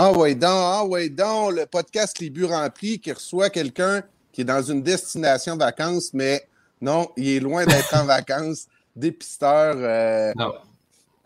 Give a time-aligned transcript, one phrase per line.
[0.00, 4.00] Ah oui, donc, ah oui, donc, le podcast Les Buts remplis qui reçoit quelqu'un
[4.30, 6.46] qui est dans une destination vacances, mais
[6.80, 8.68] non, il est loin d'être en vacances.
[8.94, 9.74] Dépisteur.
[9.76, 10.54] Euh, non.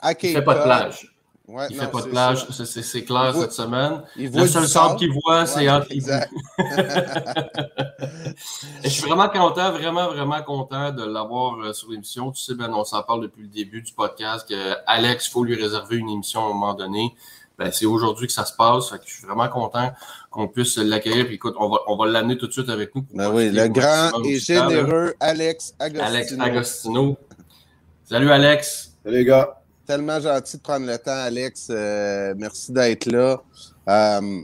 [0.00, 1.14] À il ne fait pas de plage.
[1.46, 4.04] Ouais, il ne fait pas de plage, c'est clair cette semaine.
[4.16, 6.32] le seul sable qu'il voit, c'est Exact.
[8.84, 12.32] Je suis vraiment content, vraiment, vraiment content de l'avoir euh, sur l'émission.
[12.32, 15.44] Tu sais, Ben, on s'en parle depuis le début du podcast que Alex, il faut
[15.44, 17.14] lui réserver une émission à un moment donné.
[17.62, 18.92] Ben, c'est aujourd'hui que ça se passe.
[19.06, 19.92] je suis vraiment content
[20.30, 21.30] qu'on puisse l'accueillir.
[21.30, 23.04] écoute, on va, on va l'amener tout de suite avec nous.
[23.14, 26.04] Ben oui, le grand et généreux Alex Agostino.
[26.04, 27.16] Alex Agostino.
[28.04, 28.94] Salut Alex.
[29.04, 29.62] Salut les gars.
[29.86, 31.68] Tellement gentil de prendre le temps, Alex.
[31.70, 33.40] Euh, merci d'être là.
[33.88, 34.40] Euh,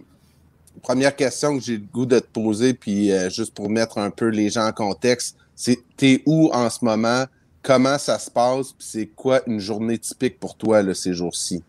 [0.80, 4.10] première question que j'ai le goût de te poser, puis euh, juste pour mettre un
[4.10, 7.24] peu les gens en contexte, c'est t'es où en ce moment?
[7.62, 8.74] Comment ça se passe?
[8.78, 11.64] C'est quoi une journée typique pour toi là, ces jours-ci?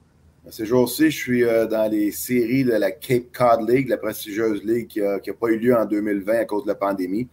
[0.51, 4.63] Ces jours-ci, je suis euh, dans les séries de la Cape Cod League, la prestigieuse
[4.63, 7.27] ligue qui n'a pas eu lieu en 2020 à cause de la pandémie.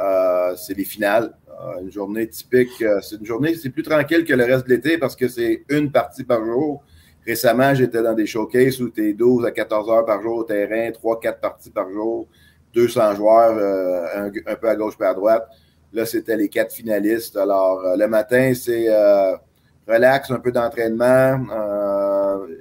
[0.00, 1.34] Euh, c'est les finales.
[1.48, 2.82] Euh, une journée typique.
[3.02, 5.90] c'est une journée, c'est plus tranquille que le reste de l'été parce que c'est une
[5.90, 6.82] partie par jour.
[7.26, 10.44] Récemment, j'étais dans des showcases où tu es 12 à 14 heures par jour au
[10.44, 12.28] terrain, 3-4 parties par jour,
[12.74, 13.56] 200 joueurs,
[14.14, 15.48] un, peu à gauche, pas à droite.
[15.92, 17.36] Là, c'était les quatre finalistes.
[17.36, 18.88] Alors, le matin, c'est
[19.86, 21.38] relax, un peu d'entraînement,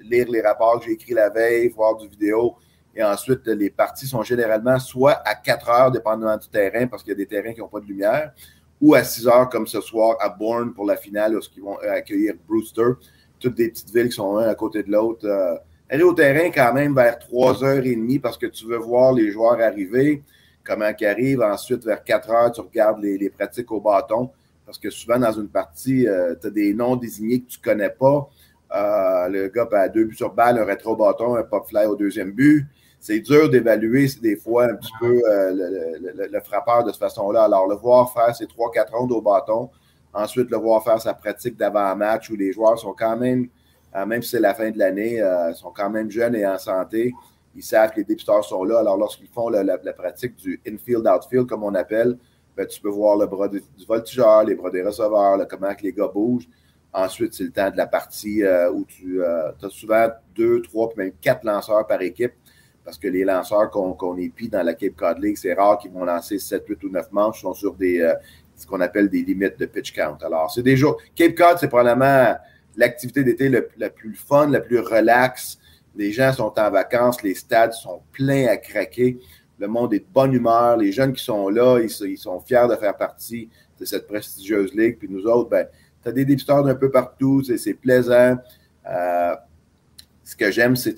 [0.03, 2.55] lire les rapports que j'ai écrits la veille, voir du vidéo.
[2.95, 7.11] Et ensuite, les parties sont généralement soit à 4 heures, dépendamment du terrain, parce qu'il
[7.11, 8.33] y a des terrains qui n'ont pas de lumière,
[8.79, 11.77] ou à 6 heures, comme ce soir à Bourne pour la finale, où ils vont
[11.77, 12.91] accueillir Brewster.
[13.39, 15.25] Toutes des petites villes qui sont un à côté de l'autre.
[15.25, 15.55] Euh,
[15.89, 20.23] aller au terrain quand même vers 3h30 parce que tu veux voir les joueurs arriver,
[20.63, 21.41] comment ils arrivent.
[21.41, 24.29] Ensuite, vers 4 heures, tu regardes les, les pratiques au bâton.
[24.65, 27.63] Parce que souvent, dans une partie, euh, tu as des noms désignés que tu ne
[27.63, 28.29] connais pas.
[28.73, 32.65] Euh, le gars a deux buts sur balle, un rétro-bâton, un pop-fly au deuxième but.
[32.99, 37.43] C'est dur d'évaluer des fois un petit peu euh, le, frappeur de cette façon-là.
[37.43, 39.69] Alors, le voir faire ses trois, quatre rondes au bâton,
[40.13, 43.47] ensuite le voir faire sa pratique d'avant-match où les joueurs sont quand même,
[44.07, 45.21] même si c'est la fin de l'année,
[45.53, 47.13] sont quand même jeunes et en santé.
[47.55, 48.79] Ils savent que les dépisteurs sont là.
[48.79, 52.17] Alors, lorsqu'ils font la, pratique du infield-outfield, comme on appelle,
[52.55, 56.07] ben, tu peux voir le bras du voltigeur, les bras des receveurs, comment les gars
[56.07, 56.47] bougent.
[56.93, 60.89] Ensuite, c'est le temps de la partie euh, où tu euh, as souvent deux, trois,
[60.89, 62.33] puis même quatre lanceurs par équipe.
[62.85, 66.03] Parce que les lanceurs qu'on épie dans la Cape Cod League, c'est rare qu'ils vont
[66.03, 67.39] lancer 7, 8 ou 9 manches.
[67.39, 68.13] Ils sont sur des, euh,
[68.55, 70.17] ce qu'on appelle des limites de pitch count.
[70.21, 70.97] Alors, c'est des jours.
[71.15, 72.35] Cape Cod, c'est probablement
[72.75, 75.57] l'activité d'été la plus fun, la plus relaxe.
[75.95, 79.19] Les gens sont en vacances, les stades sont pleins à craquer
[79.63, 80.77] le monde est de bonne humeur.
[80.77, 83.49] Les jeunes qui sont là, ils, sont fiers de faire partie
[83.79, 84.97] de cette prestigieuse ligue.
[84.97, 85.67] Puis nous autres, ben,
[86.03, 88.37] tu as des dépisteurs d'un peu partout, c'est plaisant.
[88.89, 89.35] Euh,
[90.23, 90.95] ce que j'aime, c'est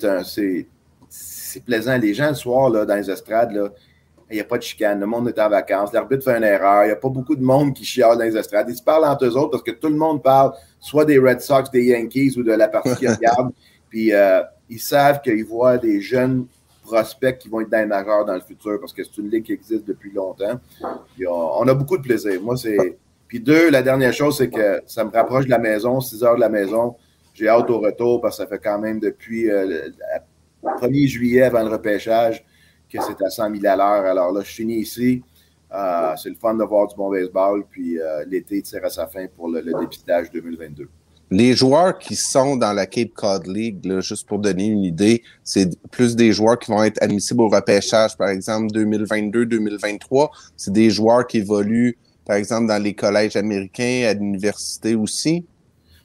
[1.08, 1.96] c'est plaisant.
[1.96, 3.52] Les gens, le soir, là, dans les estrades,
[4.30, 5.00] il n'y a pas de chicane.
[5.00, 5.92] Le monde est en vacances.
[5.92, 6.84] L'arbitre fait une erreur.
[6.84, 8.66] Il n'y a pas beaucoup de monde qui chiale dans les estrades.
[8.68, 11.40] Ils se parlent entre eux autres parce que tout le monde parle soit des Red
[11.40, 13.52] Sox, des Yankees ou de la partie qu'ils regardent.
[13.88, 16.46] Puis euh, ils savent qu'ils voient des jeunes
[16.82, 19.44] prospects qui vont être dans les majeurs dans le futur parce que c'est une ligue
[19.44, 20.60] qui existe depuis longtemps.
[20.82, 22.40] on, a beaucoup de plaisir.
[22.42, 22.98] Moi, c'est.
[23.28, 26.36] Puis deux, la dernière chose, c'est que ça me rapproche de la maison, 6 heures
[26.36, 26.96] de la maison.
[27.34, 29.66] J'ai hâte au retour parce que ça fait quand même depuis euh,
[30.62, 32.44] le 1er juillet avant le repêchage
[32.90, 34.06] que c'est à 100 000 à l'heure.
[34.06, 35.22] Alors là, je finis ici.
[35.74, 37.64] Euh, c'est le fun de voir du bon baseball.
[37.68, 40.88] Puis euh, l'été tire à sa fin pour le dépistage 2022.
[41.30, 45.68] Les joueurs qui sont dans la Cape Cod League, juste pour donner une idée, c'est
[45.90, 50.28] plus des joueurs qui vont être admissibles au repêchage, par exemple 2022-2023.
[50.56, 55.44] C'est des joueurs qui évoluent, par exemple, dans les collèges américains, à l'université aussi?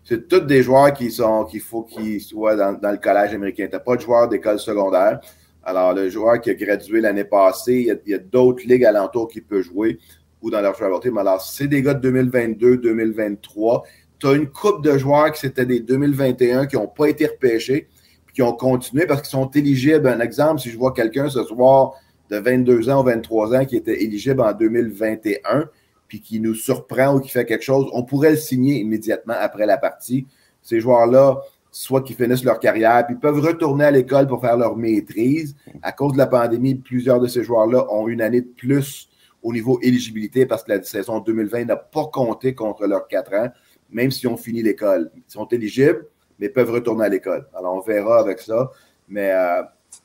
[0.03, 3.65] C'est tous des joueurs qui sont qu'il faut qu'ils soient dans, le collège américain.
[3.65, 5.19] Tu n'as pas de joueurs d'école secondaire.
[5.63, 9.41] Alors, le joueur qui a gradué l'année passée, il y a, d'autres ligues alentours qui
[9.41, 9.99] peut jouer
[10.41, 11.17] ou dans leur travel team.
[11.17, 13.83] Alors, c'est des gars de 2022-2023
[14.21, 17.87] tu as une coupe de joueurs qui c'était des 2021 qui n'ont pas été repêchés,
[18.25, 20.07] puis qui ont continué parce qu'ils sont éligibles.
[20.07, 21.93] Un exemple, si je vois quelqu'un ce soir
[22.29, 25.65] de 22 ans ou 23 ans qui était éligible en 2021,
[26.11, 29.65] puis qui nous surprend ou qui fait quelque chose, on pourrait le signer immédiatement après
[29.65, 30.27] la partie.
[30.61, 31.39] Ces joueurs-là,
[31.71, 35.55] soit qu'ils finissent leur carrière, puis peuvent retourner à l'école pour faire leur maîtrise.
[35.81, 39.07] À cause de la pandémie, plusieurs de ces joueurs-là ont une année de plus
[39.41, 43.47] au niveau éligibilité parce que la saison 2020 n'a pas compté contre leurs quatre ans
[43.91, 45.11] même s'ils ont fini l'école.
[45.15, 46.05] Ils sont éligibles,
[46.39, 47.47] mais peuvent retourner à l'école.
[47.55, 48.71] Alors, on verra avec ça.
[49.07, 49.63] Mais euh,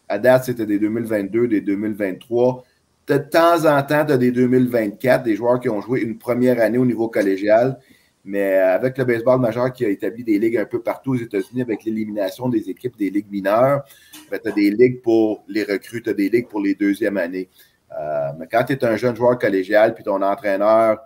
[0.09, 2.64] à date, c'était des 2022, des 2023.
[3.06, 6.79] De temps en temps, tu des 2024, des joueurs qui ont joué une première année
[6.79, 7.79] au niveau collégial.
[8.25, 11.62] Mais avec le baseball majeur qui a établi des ligues un peu partout aux États-Unis
[11.62, 13.85] avec l'élimination des équipes des ligues mineures,
[14.29, 17.19] ben, tu as des ligues pour les recrues, tu as des ligues pour les deuxièmes
[17.19, 17.49] années.
[17.97, 20.99] Euh, mais quand tu es un jeune joueur collégial, puis ton entraîneur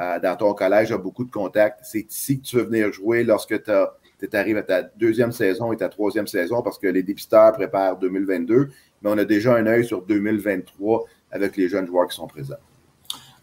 [0.00, 3.22] euh, dans ton collège a beaucoup de contacts, c'est ici que tu veux venir jouer
[3.22, 7.52] lorsque tu arrives à ta deuxième saison et ta troisième saison parce que les dépisteurs
[7.52, 8.70] préparent 2022,
[9.02, 11.04] mais on a déjà un œil sur 2023
[11.36, 12.56] avec les jeunes joueurs qui sont présents.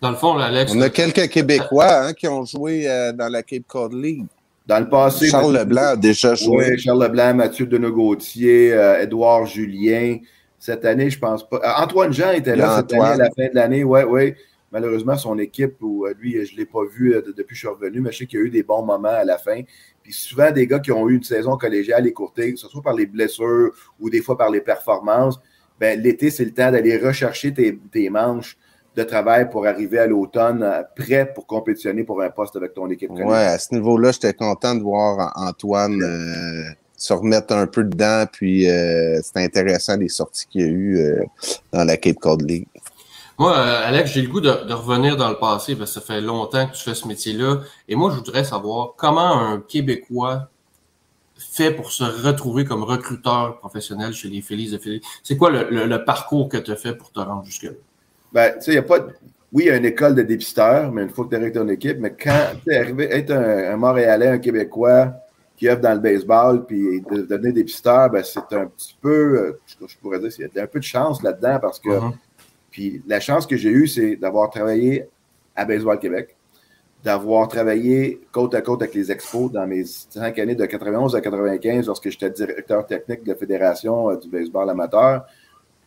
[0.04, 0.74] Dans le fond, Alex.
[0.76, 4.26] On a quelques Québécois hein, qui ont joué euh, dans la Cape Cod League.
[4.68, 5.30] Dans le passé.
[5.30, 6.72] Charles Leblanc a déjà joué.
[6.72, 10.18] Oui, Charles Leblanc, Mathieu Deneau-Gauthier, euh, Édouard Julien.
[10.60, 11.58] Cette année, je pense pas.
[11.58, 13.86] Euh, Antoine Jean était là cette année, à la fin de l'année.
[13.86, 14.34] Oui, oui.
[14.74, 18.02] Malheureusement, son équipe, où, lui, je ne l'ai pas vu depuis que je suis revenu,
[18.02, 19.62] mais je sais qu'il y a eu des bons moments à la fin.
[20.02, 22.94] Puis souvent, des gars qui ont eu une saison collégiale écourtée, que ce soit par
[22.94, 25.40] les blessures ou des fois par les performances,
[25.84, 28.58] ben, l'été, c'est le temps d'aller rechercher tes, tes manches
[28.96, 32.90] de travail pour arriver à l'automne euh, prêt pour compétitionner pour un poste avec ton
[32.90, 33.12] équipe.
[33.12, 38.24] Oui, à ce niveau-là, j'étais content de voir Antoine euh, se remettre un peu dedans.
[38.32, 41.28] Puis euh, c'était intéressant les sorties qu'il y a eu
[41.74, 42.68] dans la Cape Cod League.
[43.38, 46.66] Moi, Alex, j'ai le goût de, revenir dans le passé parce que ça fait longtemps
[46.66, 47.58] que tu fais ce métier-là.
[47.90, 50.48] Et moi, je voudrais savoir comment un Québécois
[51.52, 55.02] fait pour se retrouver comme recruteur professionnel chez les Phillies de Philly?
[55.24, 57.72] C'est quoi le, le parcours que tu as fait pour te rendre jusque-là?
[58.32, 59.00] Ben, tu sais, il n'y a pas.
[59.52, 61.68] Oui, il y a une école de dépisteur, mais une fois que tu arrives ton
[61.68, 65.14] équipe, mais quand tu es arrivé, être un, Montréalais, un Québécois
[65.56, 69.60] qui œuvre dans le baseball, puis de, devenir dépisteur, ben, c'est un petit peu, euh,
[69.88, 71.90] je, pourrais dire, il y a un peu de chance là-dedans parce que.
[71.90, 72.14] Uh-huh.
[72.72, 75.06] Puis la chance que j'ai eue, c'est d'avoir travaillé
[75.56, 76.36] à Baseball Québec,
[77.04, 81.22] d'avoir travaillé côte à côte avec les expos dans mes cinq années de 91 à
[81.22, 85.26] 95 lorsque j'étais directeur technique de la Fédération euh, du baseball amateur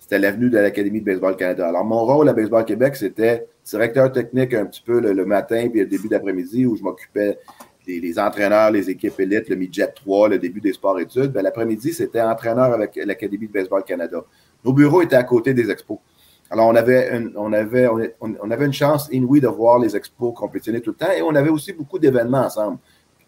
[0.06, 1.66] c'était l'avenue de l'Académie de baseball Canada.
[1.66, 5.80] Alors, mon rôle à Baseball Québec, c'était directeur technique un petit peu le, matin puis
[5.80, 7.38] le début d'après-midi où je m'occupais
[7.84, 11.32] des entraîneurs, les équipes élites, le midget 3, le début des sports-études.
[11.32, 14.24] Ben, l'après-midi, c'était entraîneur avec l'Académie de baseball Canada.
[14.64, 15.98] Nos bureaux étaient à côté des expos.
[16.50, 17.88] Alors, on avait, on, avait,
[18.20, 21.34] on, avait une chance inouïe de voir les expos compétitionner tout le temps et on
[21.34, 22.78] avait aussi beaucoup d'événements ensemble.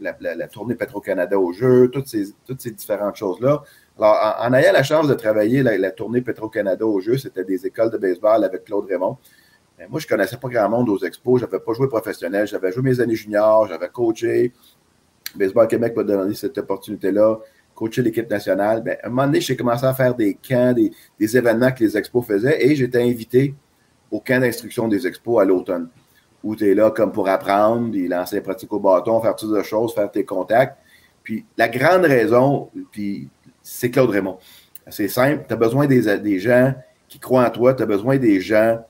[0.00, 3.62] La, tournée Petro-Canada au jeu, toutes ces, toutes ces différentes choses-là.
[3.98, 7.90] Alors, en, ayant la chance de travailler la, tournée Petro-Canada au jeu, c'était des écoles
[7.90, 9.16] de baseball avec Claude Raymond.
[9.88, 11.40] Moi, je ne connaissais pas grand monde aux expos.
[11.40, 12.46] Je n'avais pas joué professionnel.
[12.46, 13.66] J'avais joué mes années juniors.
[13.66, 14.52] J'avais coaché.
[15.34, 17.38] Baseball Québec m'a donné cette opportunité-là.
[17.78, 18.82] Coacher l'équipe nationale.
[18.82, 21.96] Bien, à un moment donné, j'ai commencé à faire des camps, des, événements que les
[21.96, 23.54] expos faisaient et j'étais invité
[24.10, 25.88] au camp d'instruction des expos à l'automne.
[26.42, 29.60] Où tu es là comme pour apprendre, puis lancer pratique au bâton, faire toutes sortes
[29.60, 30.76] de choses, faire tes contacts.
[31.22, 33.28] Puis la grande raison, puis
[33.62, 34.38] c'est Claude Raymond.
[34.88, 35.44] C'est simple.
[35.46, 36.74] Tu as besoin des, gens
[37.08, 37.74] qui croient en toi.
[37.74, 38.80] Tu as besoin des gens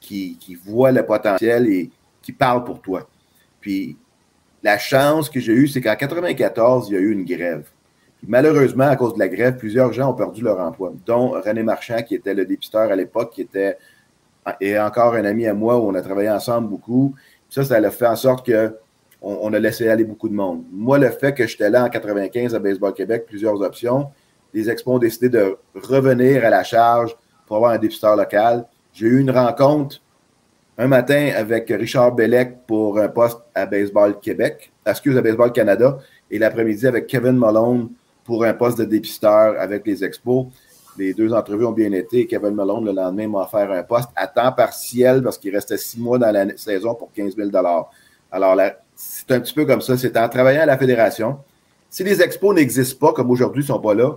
[0.00, 1.90] qui, voient le potentiel et
[2.22, 3.06] qui parlent pour toi.
[3.60, 3.98] Puis
[4.62, 7.68] la chance que j'ai eue, c'est qu'en 1994, il y a eu une grève.
[8.26, 12.02] Malheureusement, à cause de la grève, plusieurs gens ont perdu leur emploi, dont René Marchand,
[12.02, 13.76] qui était le dépisteur à l'époque, qui était
[14.60, 17.14] et encore un ami à moi où on a travaillé ensemble beaucoup.
[17.50, 18.74] ça, ça a fait en sorte que
[19.20, 20.62] on, a laissé aller beaucoup de monde.
[20.70, 24.10] Moi, le fait que j'étais là en 95 à Baseball Québec, plusieurs options,
[24.54, 28.64] les Expos ont décidé de revenir à la charge pour avoir un dépisteur local.
[28.92, 30.00] J'ai eu une rencontre
[30.78, 35.98] un matin avec Richard Bellec pour un poste à Baseball Québec, excuse, à Baseball Canada,
[36.30, 37.88] et l'après-midi avec Kevin Malone
[38.28, 40.48] pour un poste de dépisteur avec les Expos.
[40.98, 42.26] Les deux entrevues ont bien été.
[42.26, 45.98] Kevin Malone, le lendemain, m'a offert un poste à temps partiel parce qu'il restait six
[45.98, 47.48] mois dans la saison pour 15 000
[48.30, 48.60] Alors,
[48.94, 49.96] c'est un petit peu comme ça.
[49.96, 51.38] C'est en travaillant à la fédération.
[51.88, 54.12] Si les expos n'existent pas, comme aujourd'hui, ils ne sont pas là,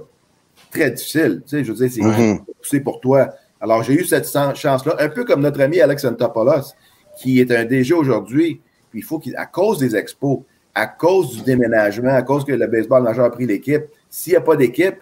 [0.72, 1.42] très difficile.
[1.46, 2.84] Tu sais, je veux dire, c'est mm-hmm.
[2.84, 3.30] pour toi.
[3.62, 6.74] Alors, j'ai eu cette chance-là, un peu comme notre ami Alex Antopoulos,
[7.18, 8.60] qui est un DG aujourd'hui.
[8.90, 10.40] Puis il faut qu'à cause des expos,
[10.76, 14.38] à cause du déménagement, à cause que le baseball majeur a pris l'équipe, s'il n'y
[14.38, 14.98] a pas d'équipe,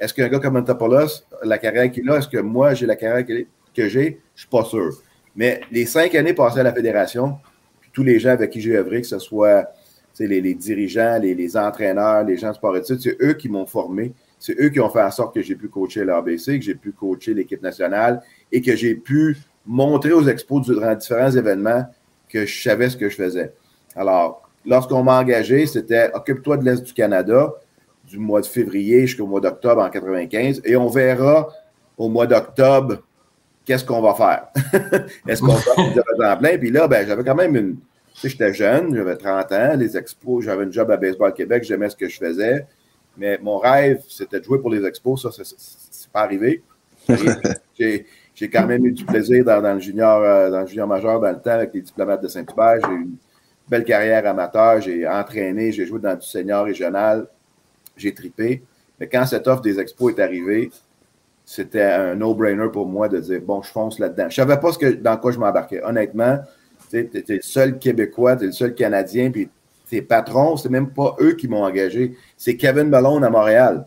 [0.00, 3.26] est-ce qu'un gars comme Antopoulos, la carrière qu'il a, est-ce que moi, j'ai la carrière
[3.26, 4.04] que j'ai?
[4.06, 4.90] Je ne suis pas sûr.
[5.36, 7.36] Mais les cinq années passées à la fédération,
[7.92, 9.70] tous les gens avec qui j'ai œuvré, que ce soit
[10.18, 14.14] les, dirigeants, les, les, entraîneurs, les gens de sport études, c'est eux qui m'ont formé
[14.42, 16.90] c'est eux qui ont fait en sorte que j'ai pu coacher l'ABC, que j'ai pu
[16.90, 21.84] coacher l'équipe nationale et que j'ai pu montrer aux expos durant différents événements
[22.28, 23.52] que je savais ce que je faisais.
[23.94, 27.54] Alors, lorsqu'on m'a engagé, c'était occupe-toi de l'Est du Canada
[28.12, 31.48] du mois de février jusqu'au mois d'octobre en 95 et on verra
[31.96, 32.98] au mois d'octobre
[33.64, 34.48] qu'est-ce qu'on va faire.
[35.26, 36.58] Est-ce qu'on va faire en plein?
[36.58, 37.76] Puis là, ben, j'avais quand même une.
[38.14, 41.64] Tu sais, j'étais jeune, j'avais 30 ans, les expos, j'avais une job à Baseball Québec,
[41.64, 42.66] j'aimais ce que je faisais.
[43.16, 45.22] Mais mon rêve, c'était de jouer pour les expos.
[45.22, 46.62] Ça, c'est pas arrivé.
[47.78, 51.30] J'ai quand même eu du plaisir dans, le junior, euh, dans le junior majeur dans
[51.30, 52.78] le temps avec les diplomates de Saint-Hubert.
[52.86, 53.08] J'ai eu
[53.68, 57.26] belle carrière amateur, j'ai entraîné, j'ai joué dans du senior régional,
[57.96, 58.62] j'ai tripé.
[59.00, 60.70] Mais quand cette offre des expos est arrivée,
[61.44, 64.24] c'était un no-brainer pour moi de dire bon, je fonce là-dedans.
[64.30, 65.82] Je ne savais pas ce que, dans quoi je m'embarquais.
[65.82, 66.38] Honnêtement,
[66.90, 69.48] tu es, le seul Québécois, tu es le seul Canadien, puis
[69.90, 72.16] tes patrons, c'est même pas eux qui m'ont engagé.
[72.36, 73.86] C'est Kevin Malone à Montréal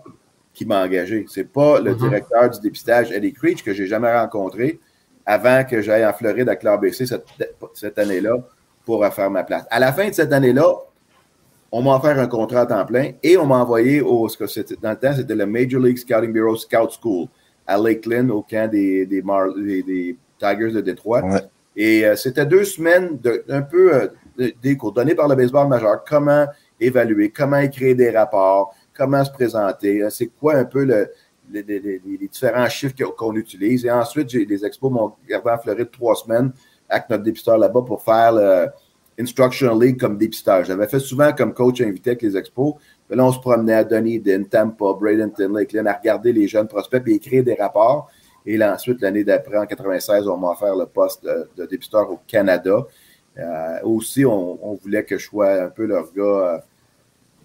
[0.53, 1.25] qui m'a engagé.
[1.29, 1.97] C'est pas le mm-hmm.
[1.97, 4.79] directeur du dépistage, Eddie Creech, que j'ai jamais rencontré
[5.25, 7.25] avant que j'aille en Floride à Claire BC cette,
[7.73, 8.35] cette année-là
[8.85, 9.65] pour faire ma place.
[9.71, 10.75] À la fin de cette année-là,
[11.71, 14.47] on m'a offert un contrat à temps plein et on m'a envoyé au, ce que
[14.47, 17.27] c'était, dans le temps, c'était le Major League Scouting Bureau Scout School
[17.67, 21.23] à Lakeland, au camp des, des, des, Tigers de Détroit.
[21.75, 25.67] Et euh, c'était deux semaines de, un peu euh, des cours donnés par le baseball
[25.67, 26.03] majeur.
[26.07, 26.45] Comment
[26.79, 31.11] évaluer, comment écrire des rapports, comment se présenter, euh, c'est quoi un peu le,
[31.51, 33.85] les, différents chiffres qu'on utilise.
[33.85, 36.51] Et ensuite, j'ai les expos m'ont gardé en Floride trois semaines
[36.89, 38.67] avec notre dépisteur là-bas pour faire le
[39.19, 40.63] Instructional League comme dépisteur.
[40.65, 42.75] J'avais fait souvent comme coach invité avec les expos.
[43.09, 47.13] là, on se promenait à Dunedin, Tampa, Bradenton, Lakeland, à regarder les jeunes prospects et
[47.13, 48.09] écrire des rapports.
[48.45, 52.19] Et là, ensuite, l'année d'après, en 96, on m'a offert le poste de, dépisteur au
[52.27, 52.85] Canada.
[53.37, 56.57] Euh, aussi, on, voulait que je sois un peu leur gars euh,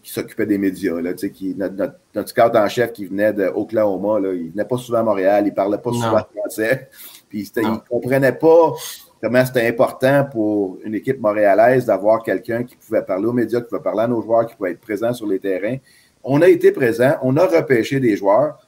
[0.03, 1.01] qui s'occupait des médias.
[1.01, 5.03] Là, qui, notre, notre, scout en chef qui venait d'Oklahoma, il venait pas souvent à
[5.03, 6.89] Montréal, il parlait pas souvent français.
[7.29, 8.75] Puis il comprenait pas
[9.21, 13.69] comment c'était important pour une équipe montréalaise d'avoir quelqu'un qui pouvait parler aux médias, qui
[13.69, 15.77] pouvait parler à nos joueurs, qui pouvait être présent sur les terrains?
[16.25, 18.59] On a été présent, on a repêché des joueurs,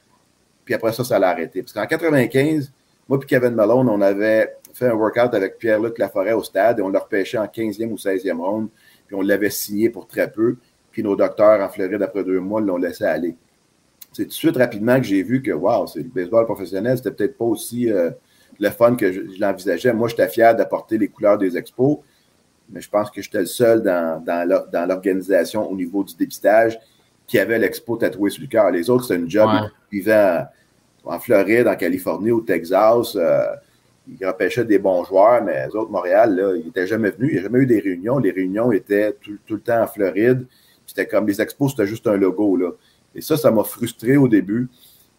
[0.65, 1.61] puis après ça, ça l'a arrêté.
[1.61, 2.71] Parce qu'en 95,
[3.07, 6.81] moi et Kevin Malone, on avait fait un workout avec Pierre-Luc Laforêt au stade et
[6.81, 8.69] on l'a repêché en 15e ou 16e ronde,
[9.07, 10.57] puis on l'avait signé pour très peu.
[10.91, 13.35] Puis nos docteurs en Floride, après deux mois, l'ont laissé aller.
[14.11, 17.11] C'est tout de suite rapidement que j'ai vu que, wow, c'est le baseball professionnel, c'était
[17.11, 18.11] peut-être pas aussi euh,
[18.63, 19.93] le fun que je, l'envisageais.
[19.93, 21.99] Moi, j'étais fier d'apporter les couleurs des expos,
[22.69, 26.79] mais je pense que j'étais le seul dans, dans l'organisation au niveau du dépistage
[27.27, 28.71] qui avait l'expo tatoué sur le cœur.
[28.71, 29.49] Les autres, c'était une job.
[29.91, 30.41] Ils vivaient
[31.03, 33.15] en, Floride, en Californie, au Texas.
[33.15, 33.43] Euh,
[34.07, 37.31] ils repêchaient des bons joueurs, mais les autres, Montréal, là, ils n'étaient jamais venus.
[37.31, 38.17] Il n'y a jamais eu des réunions.
[38.17, 40.45] Les réunions étaient tout, tout le temps en Floride.
[40.85, 42.57] C'était comme les expos, c'était juste un logo.
[42.57, 42.71] Là.
[43.15, 44.67] Et ça, ça m'a frustré au début.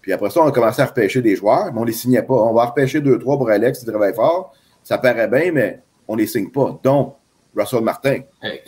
[0.04, 2.23] Puis après ça, on a commencé à repêcher des joueurs, mais on ne les signait
[2.23, 2.34] pas.
[2.34, 4.52] On va repêcher deux, trois pour Alex, il travaille fort.
[4.82, 6.78] Ça paraît bien, mais on ne les signe pas.
[6.84, 7.16] Donc,
[7.56, 8.18] Russell Martin.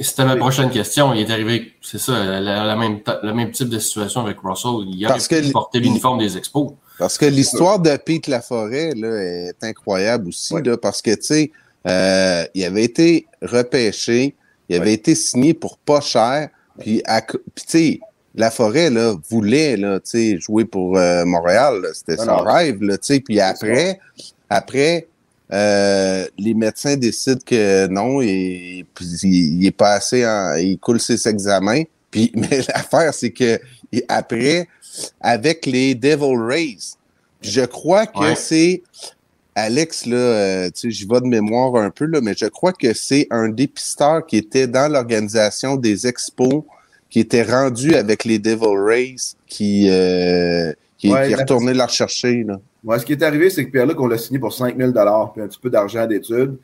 [0.01, 1.13] C'était ma prochaine question.
[1.13, 2.15] Il est arrivé, c'est ça,
[2.75, 4.87] même, le même type de situation avec Russell.
[4.87, 5.19] Il a
[5.53, 6.73] porté l'uniforme des expos.
[6.99, 11.51] Parce que l'histoire de Pete Laforêt là, est incroyable aussi, là, parce que, tu sais,
[11.87, 14.35] euh, il avait été repêché,
[14.71, 18.01] il avait été signé pour pas cher, puis, tu sais,
[18.37, 19.99] la forêt là, voulait là,
[20.39, 21.87] jouer pour euh, Montréal.
[21.95, 22.83] C'était son rêve.
[22.83, 23.99] Là, puis après,
[24.49, 25.09] après
[25.53, 28.85] euh, les médecins décident que non, il,
[29.23, 31.83] il, est pas assez en, il coule ses examens.
[32.11, 33.59] Puis, mais l'affaire, c'est que
[34.09, 34.69] après,
[35.21, 36.97] avec les Devil Rays,
[37.41, 38.83] je crois que c'est
[39.55, 42.75] Alex, là, euh, tu sais, j'y vais de mémoire un peu, là, mais je crois
[42.75, 46.63] que c'est un dépisteur qui était dans l'organisation des expos,
[47.17, 52.45] qui était rendu avec les Devil Rays, qui, euh, qui, est retourné la rechercher.
[52.45, 52.61] Là.
[52.85, 55.43] Ouais, ce qui est arrivé, c'est que Pierre-Luc, on l'a signé pour 5 000 puis
[55.43, 56.59] un petit peu d'argent d'études.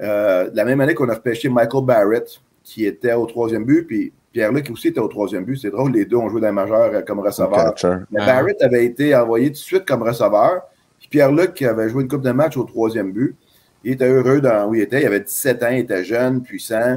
[0.00, 4.10] Euh, la même année qu'on a repêché Michael Barrett, qui était au troisième but, puis
[4.32, 5.58] Pierre-Luc aussi était au troisième but.
[5.58, 7.74] C'est drôle, les deux ont joué dans la majeure comme receveur.
[8.10, 10.62] Mais Barrett avait été envoyé tout de suite comme receveur.
[11.10, 13.36] Pierre-Luc, qui avait joué une coupe de match au troisième but,
[13.84, 15.02] il était heureux dans où il était.
[15.02, 16.96] Il avait 17 ans, il était jeune, puissant.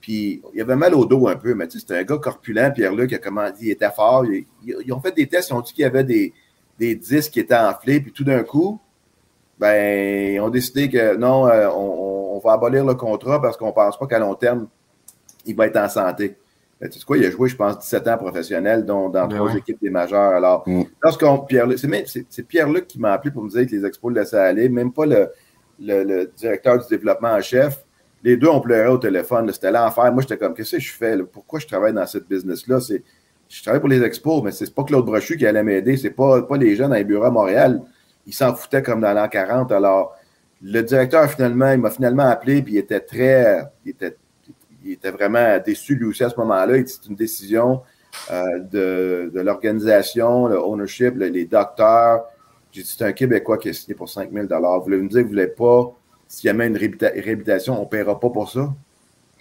[0.00, 2.72] Puis il avait mal au dos un peu, mais tu sais, c'était un gars corpulent.
[2.74, 3.14] Pierre-Luc,
[3.60, 4.24] il était fort.
[4.24, 6.32] Ils, ont fait des tests, ils ont dit qu'il y avait des,
[6.78, 8.00] des disques qui étaient enflés.
[8.00, 8.80] Puis tout d'un coup,
[9.58, 13.72] ben, ils ont décidé que non, euh, on, va abolir le contrat parce qu'on ne
[13.72, 14.68] pense pas qu'à long terme,
[15.44, 16.38] il va être en santé.
[16.80, 19.36] Ben, tu sais quoi, il a joué, je pense, 17 ans professionnel, dont dans ben
[19.36, 20.32] trois équipes des majeures.
[20.32, 20.84] Alors, mm.
[21.02, 21.78] lorsqu'on Pierre-Luc,
[22.30, 24.90] c'est Pierre-Luc qui m'a appelé pour me dire que les expos le laissaient aller, même
[24.90, 25.28] pas le,
[25.78, 27.84] le, directeur du développement en chef.
[28.22, 29.50] Les deux, on pleurait au téléphone.
[29.52, 30.12] C'était l'enfer.
[30.12, 31.16] Moi, j'étais comme, qu'est-ce que je fais?
[31.24, 32.78] Pourquoi je travaille dans cette business-là?
[33.48, 35.96] Je travaille pour les expos, mais c'est pas Claude Brochu qui allait m'aider.
[35.96, 37.82] C'est pas, pas les jeunes dans les bureaux à Montréal.
[38.26, 39.72] Ils s'en foutaient comme dans l'an 40.
[39.72, 40.14] Alors,
[40.62, 43.64] le directeur, finalement, il m'a finalement appelé, puis il était très.
[43.84, 44.16] Il était
[44.84, 46.74] il était vraiment déçu lui aussi à ce moment-là.
[46.86, 47.82] C'est une décision
[48.30, 52.24] euh, de, de l'organisation, le ownership, les docteurs.
[52.72, 55.22] J'ai dit, c'est un Québécois qui a signé pour 5 000 Vous voulez me dire
[55.22, 55.92] que vous ne voulez pas,
[56.30, 58.72] s'il y a même une réhabilitation, on ne paiera pas pour ça?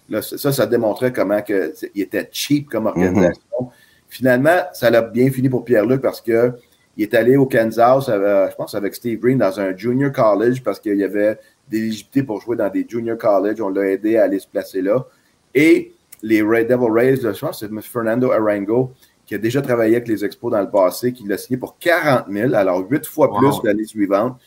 [0.09, 3.43] Là, ça, ça démontrait comment que, il était cheap comme organisation.
[3.61, 3.69] Mm-hmm.
[4.09, 6.53] Finalement, ça l'a bien fini pour Pierre-Luc parce que
[6.97, 10.79] il est allé au Kansas, je pense, avec Steve Green dans un junior college parce
[10.79, 11.37] qu'il y avait
[11.69, 13.61] d'éligibilité pour jouer dans des junior college.
[13.61, 15.05] On l'a aidé à aller se placer là.
[15.53, 15.93] Et
[16.23, 18.93] les Red Devil Rays, je pense c'est Fernando Arango,
[19.27, 22.25] qui a déjà travaillé avec les Expos dans le passé, qui l'a signé pour 40
[22.31, 24.39] 000, alors huit fois plus l'année suivante.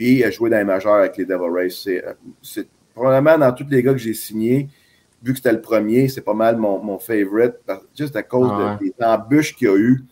[0.00, 1.68] Puis il a joué dans les majeurs avec les Devil Rays.
[2.40, 4.66] C'est probablement dans tous les gars que j'ai signés,
[5.22, 7.56] vu que c'était le premier, c'est pas mal mon, mon favorite,
[7.94, 10.02] juste à cause ah des embûches qu'il y a eu.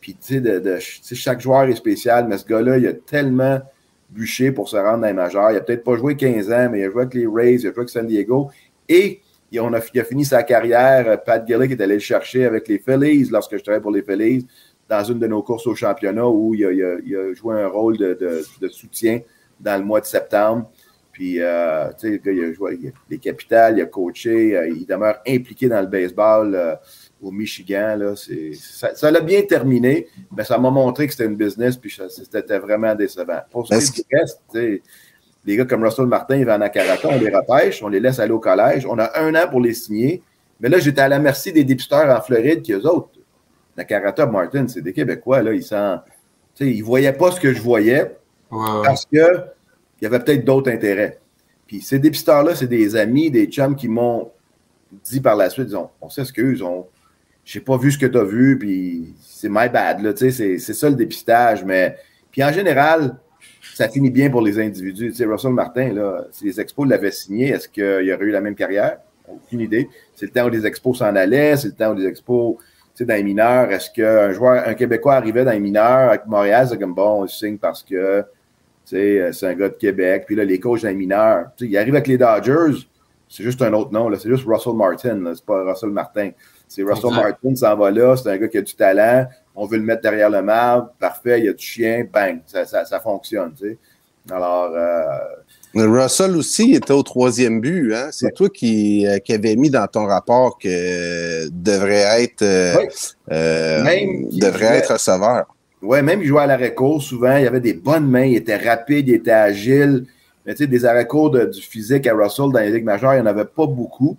[0.00, 3.60] Puis, tu sais, de, chaque joueur est spécial, mais ce gars-là, il a tellement
[4.08, 5.50] bûché pour se rendre dans les majeurs.
[5.50, 7.66] Il a peut-être pas joué 15 ans, mais il a joué avec les Rays, il
[7.66, 8.50] a joué avec San Diego.
[8.88, 9.20] Et
[9.52, 11.06] il a, fini sa carrière.
[11.06, 14.02] Euh, Pat Gillick est allé le chercher avec les Phillies lorsque je travaillais pour les
[14.02, 14.46] Phillies
[14.88, 19.20] dans une de nos courses au championnat où il a, joué un rôle de, soutien
[19.60, 20.70] dans le mois de septembre.
[21.12, 25.18] Puis, euh, tu sais, il a joué les capitales, il a coaché, euh, il demeure
[25.28, 26.78] impliqué dans le baseball
[27.22, 27.96] au Michigan.
[27.96, 32.58] Là, ça, l'a bien terminé, mais ça m'a montré que c'était une business, puis c'était
[32.58, 33.40] vraiment décevant.
[33.52, 34.40] Pour ce qui reste,
[35.44, 38.18] les gars comme Russell Martin, ils vont en Karata, on les repêche, on les laisse
[38.18, 38.86] aller au collège.
[38.86, 40.22] On a un an pour les signer.
[40.60, 43.10] Mais là, j'étais à la merci des dépisteurs en Floride qui, eux autres,
[43.76, 48.16] Nakarata, Martin, c'est des Québécois, là, ils ne voyaient pas ce que je voyais
[48.82, 49.44] parce qu'il
[50.02, 51.18] y avait peut-être d'autres intérêts.
[51.66, 54.30] Puis ces dépisteurs-là, c'est des amis, des chums qui m'ont
[55.04, 56.86] dit par la suite, on, on s'excuse, on
[57.44, 60.88] j'ai pas vu ce que tu as vu, puis c'est my bad, là, c'est ça
[60.88, 61.96] le dépistage, mais
[62.30, 63.16] puis en général,
[63.74, 65.12] ça finit bien pour les individus.
[65.12, 65.94] Tu Russell Martin,
[66.32, 68.98] si les expos l'avaient signé, est-ce qu'il aurait eu la même carrière?
[69.28, 69.88] Aucune idée.
[70.14, 72.56] C'est le temps où les expos s'en allaient, c'est le temps où les expos,
[72.94, 76.68] tu dans les mineurs, est-ce qu'un joueur, un Québécois arrivait dans les mineurs avec Montréal,
[76.70, 78.24] c'est comme bon, on signe parce que,
[78.84, 82.18] c'est un gars de Québec, puis là, les coachs tu sais, il arrive avec les
[82.18, 82.86] Dodgers,
[83.28, 86.30] c'est juste un autre nom, c'est juste Russell Martin, c'est pas Russell Martin.
[86.68, 89.76] C'est Russell Martin s'en va là, c'est un gars qui a du talent, on veut
[89.76, 93.52] le mettre derrière le marbre, parfait, il y a du chien, bang, ça, ça, fonctionne.
[93.54, 93.78] Tu sais.
[94.30, 94.72] Alors.
[94.74, 95.18] Euh...
[95.74, 97.92] Russell aussi était au troisième but.
[97.94, 98.08] Hein?
[98.12, 102.76] C'est toi qui, euh, qui avais mis dans ton rapport que devrait être, euh,
[103.32, 103.82] euh
[104.32, 105.53] devrait être receveur.
[105.84, 107.36] Oui, même il jouait à l'arrêt-court souvent.
[107.36, 110.06] Il avait des bonnes mains, il était rapide, il était agile.
[110.46, 113.22] Mais tu sais, des arrêts-courts du physique à Russell dans les ligues majeures, il n'y
[113.22, 114.16] en avait pas beaucoup.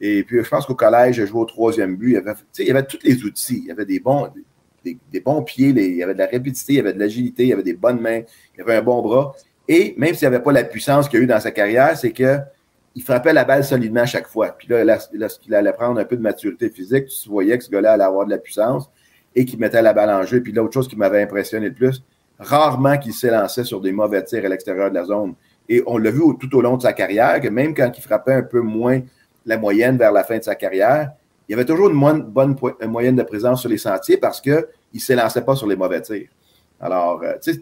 [0.00, 2.12] Et puis, je pense qu'au collège, je jouais au troisième but.
[2.12, 3.62] Il avait, il avait tous les outils.
[3.64, 4.28] Il avait des bons,
[4.84, 7.74] des, bons pieds, il avait de la rapidité, il avait de l'agilité, il avait des
[7.74, 8.22] bonnes mains,
[8.56, 9.34] il avait un bon bras.
[9.66, 12.12] Et même s'il n'y avait pas la puissance qu'il a eu dans sa carrière, c'est
[12.12, 14.48] qu'il frappait la balle solidement à chaque fois.
[14.56, 17.92] Puis là, lorsqu'il allait prendre un peu de maturité physique, tu voyais que ce gars-là
[17.92, 18.88] allait avoir de la puissance
[19.34, 20.42] et qu'il mettait la balle en jeu.
[20.42, 22.02] Puis l'autre chose qui m'avait impressionné le plus,
[22.38, 25.34] rarement qu'il s'élançait sur des mauvais tirs à l'extérieur de la zone.
[25.68, 28.32] Et on l'a vu tout au long de sa carrière, que même quand il frappait
[28.32, 29.00] un peu moins
[29.44, 31.12] la moyenne vers la fin de sa carrière,
[31.48, 34.98] il y avait toujours une bonne moyenne de présence sur les sentiers parce qu'il ne
[35.00, 36.28] s'élançait pas sur les mauvais tirs.
[36.80, 37.60] Alors, euh, tu sais,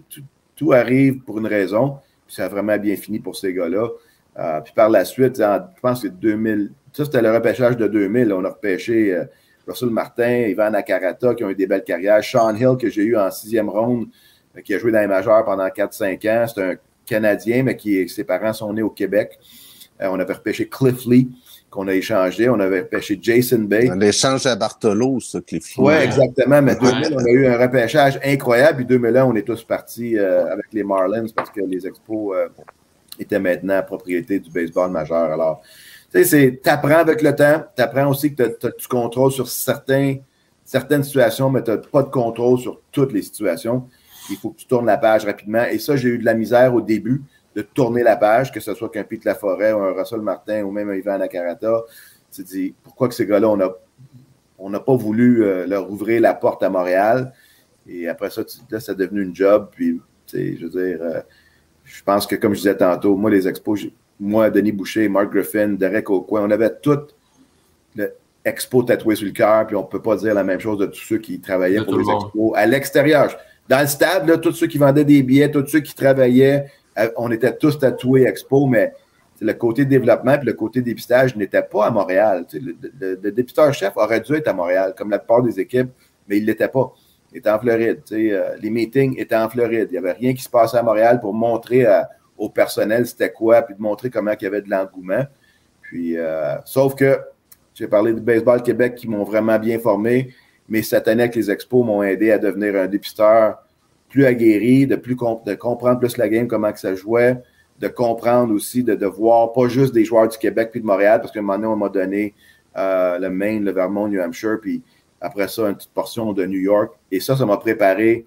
[0.56, 1.98] tout, arrive pour une raison.
[2.26, 3.88] Puis ça a vraiment bien fini pour ces gars-là.
[4.38, 8.32] Euh, puis par la suite, je pense que 2000, ça c'était le repêchage de 2000.
[8.32, 9.24] on a repêché euh,
[9.66, 12.22] Russell Martin, Ivan Nakarata qui ont eu des belles carrières.
[12.22, 14.06] Sean Hill que j'ai eu en sixième ronde,
[14.64, 16.46] qui a joué dans les majeurs pendant 4-5 ans.
[16.52, 16.74] C'est un
[17.04, 19.38] Canadien, mais qui ses parents sont nés au Québec.
[20.00, 21.28] on avait repêché Cliff Lee
[21.70, 22.48] qu'on a échangé.
[22.48, 23.90] On avait pêché Jason Bay.
[23.96, 25.74] L'échange à Bartolo, ça, Cliff.
[25.78, 26.62] Oui, exactement.
[26.62, 28.78] Mais 2000, on a eu un repêchage incroyable.
[28.78, 32.48] Puis 2001, on est tous partis euh, avec les Marlins parce que les expos euh,
[33.18, 35.32] étaient maintenant propriété du baseball majeur.
[35.32, 35.62] Alors,
[36.12, 37.64] tu sais, tu apprends avec le temps.
[37.76, 40.16] Tu apprends aussi que tu contrôles sur certains,
[40.64, 43.88] certaines situations, mais tu n'as pas de contrôle sur toutes les situations.
[44.30, 45.64] Il faut que tu tournes la page rapidement.
[45.64, 47.22] Et ça, j'ai eu de la misère au début
[47.54, 50.70] de tourner la page, que ce soit qu'un Pete Laforêt ou un Russell Martin ou
[50.70, 51.84] même un Ivan Nakarata.
[52.30, 53.70] Tu dis, pourquoi que ces gars-là, on n'a
[54.58, 57.32] on pas voulu euh, leur ouvrir la porte à Montréal?
[57.88, 59.68] Et après ça, là, c'est devenu une job.
[59.72, 61.20] Puis, tu sais, je veux dire, euh,
[61.84, 63.86] je pense que, comme je disais tantôt, moi, les expos,
[64.18, 66.98] moi, Denis Boucher, Mark Griffin, Derek Aucoin, on avait tout
[67.94, 68.12] le
[68.46, 70.86] expo tatoué sur le cœur, puis on ne peut pas dire la même chose de
[70.86, 73.36] tous ceux qui travaillaient pour les expos à l'extérieur.
[73.68, 76.66] Dans le stade, là, tous ceux qui vendaient des billets, tous ceux qui travaillaient,
[76.98, 78.94] euh, on était tous tatoués Expo, mais
[79.40, 82.46] le côté développement et le côté dépistage n'était pas à Montréal.
[82.52, 85.90] Le, dépisteur-chef aurait dû être à Montréal, comme la plupart des équipes,
[86.28, 86.92] mais il ne l'était pas.
[87.32, 88.00] Il était en Floride.
[88.12, 89.88] Euh, les meetings étaient en Floride.
[89.90, 91.84] Il n'y avait rien qui se passait à Montréal pour montrer
[92.38, 95.24] au personnel c'était quoi, puis de montrer comment il y avait de l'engouement.
[95.82, 97.18] Puis, euh, sauf que
[97.74, 100.34] j'ai parlé du Baseball Québec qui m'ont vraiment bien formé,
[100.68, 103.58] mais cette année avec les expos m'ont aidé à devenir un dépisteur
[104.08, 107.40] plus aguerri, de, plus de comprendre plus la game, comment que ça jouait,
[107.78, 111.20] de comprendre aussi, de, de voir pas juste des joueurs du Québec puis de Montréal,
[111.20, 112.34] parce qu'à un moment donné, on m'a donné
[112.76, 114.82] euh, le Maine, le Vermont, New Hampshire, puis
[115.20, 116.92] après ça, une petite portion de New York.
[117.10, 118.26] Et ça, ça m'a préparé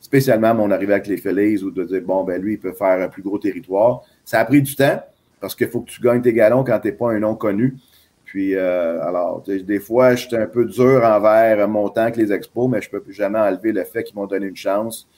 [0.00, 2.72] spécialement à mon arrivée avec les Phillies ou de dire, bon, ben lui, il peut
[2.72, 4.02] faire un plus gros territoire.
[4.24, 5.02] Ça a pris du temps
[5.40, 7.76] parce qu'il faut que tu gagnes tes galons quand tu n'es pas un nom connu.
[8.24, 12.68] Puis, euh, alors, des fois, j'étais un peu dur envers mon temps que les expos,
[12.68, 15.08] mais je ne peux jamais enlever le fait qu'ils m'ont donné une chance,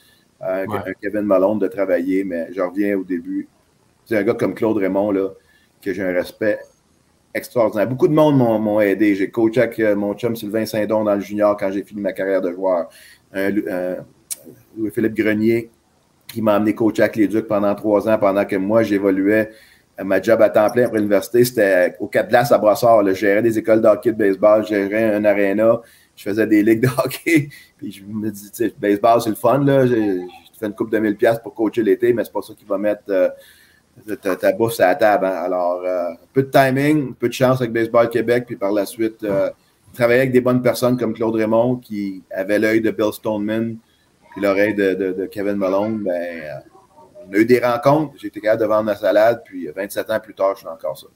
[0.42, 0.64] euh,
[1.02, 2.22] Kevin Malone, de travailler.
[2.22, 3.48] Mais je reviens au début.
[4.04, 5.30] C'est un gars comme Claude Raymond, là,
[5.82, 6.60] que j'ai un respect
[7.34, 7.88] extraordinaire.
[7.88, 9.16] Beaucoup de monde m'ont aidé.
[9.16, 12.12] J'ai coaché avec euh, mon chum Sylvain Saint-Don dans le junior quand j'ai fini ma
[12.12, 12.90] carrière de joueur.
[14.76, 15.70] Louis-Philippe Grenier,
[16.28, 19.50] qui m'a amené coacher avec les Ducs pendant trois ans, pendant que moi, j'évoluais
[20.04, 23.06] ma job à temps plein après l'université, c'était au Cap Glace à Brossard.
[23.06, 25.80] Je gérais des écoles de hockey de baseball, je gérais un aréna,
[26.16, 27.48] je faisais des ligues de hockey.
[27.76, 29.58] Puis je me dis, tu sais, baseball, c'est le fun.
[29.64, 29.86] Là.
[29.86, 30.26] Je,
[30.58, 33.04] fais une coupe de 1000$ pour coacher l'été, mais c'est pas ça qui va mettre
[33.08, 33.28] euh,
[34.16, 35.24] ta, bouffe à la table.
[35.24, 35.42] Hein.
[35.44, 39.24] Alors, euh, peu de timing, peu de chance avec Baseball Québec, puis par la suite,
[39.24, 39.48] euh,
[39.94, 43.76] travailler avec des bonnes personnes comme Claude Raymond qui avait l'œil de Bill Stoneman,
[44.30, 46.02] puis l'oreille de, de, Kevin Malone.
[46.04, 46.62] Ben,
[47.28, 50.20] on a eu des rencontres, j'ai été capable de vendre ma salade, puis 27 ans
[50.20, 51.06] plus tard, je suis encore ça.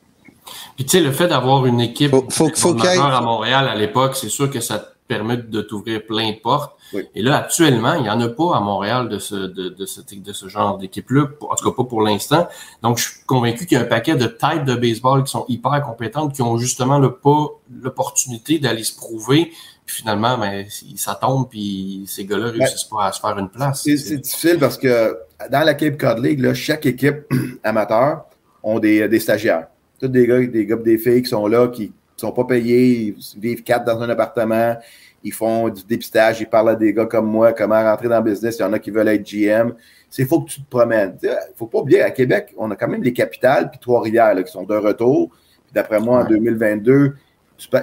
[0.76, 2.50] Puis tu sais, le fait d'avoir une équipe faut,
[2.90, 6.76] à Montréal à l'époque, c'est sûr que ça te permet de t'ouvrir plein de portes.
[7.14, 10.00] Et là, actuellement, il n'y en a pas à Montréal de ce, de, de ce,
[10.00, 12.48] de ce genre d'équipe-là, en tout cas pas pour l'instant.
[12.82, 15.44] Donc, je suis convaincu qu'il y a un paquet de têtes de baseball qui sont
[15.48, 17.48] hyper compétentes, qui ont justement le, pas
[17.82, 19.52] l'opportunité d'aller se prouver.
[19.86, 20.64] Puis finalement, ben,
[20.96, 23.82] ça tombe, puis ces gars-là ben, réussissent pas à se faire une place.
[23.82, 25.16] C'est difficile parce que
[25.50, 27.24] dans la Cape Cod League, là, chaque équipe
[27.62, 28.24] amateur
[28.62, 29.68] ont des, des stagiaires.
[30.00, 33.14] Tous des gars, des gars des filles qui sont là, qui ne sont pas payés,
[33.16, 34.76] ils vivent quatre dans un appartement,
[35.22, 38.30] ils font du dépistage, ils parlent à des gars comme moi, comment rentrer dans le
[38.30, 39.74] business, il y en a qui veulent être GM.
[40.08, 41.16] C'est faut que tu te promènes.
[41.22, 44.52] Il faut pas oublier, à Québec, on a quand même les capitales puis Trois-Rivières qui
[44.52, 45.30] sont de retour.
[45.72, 47.14] D'après moi, en 2022,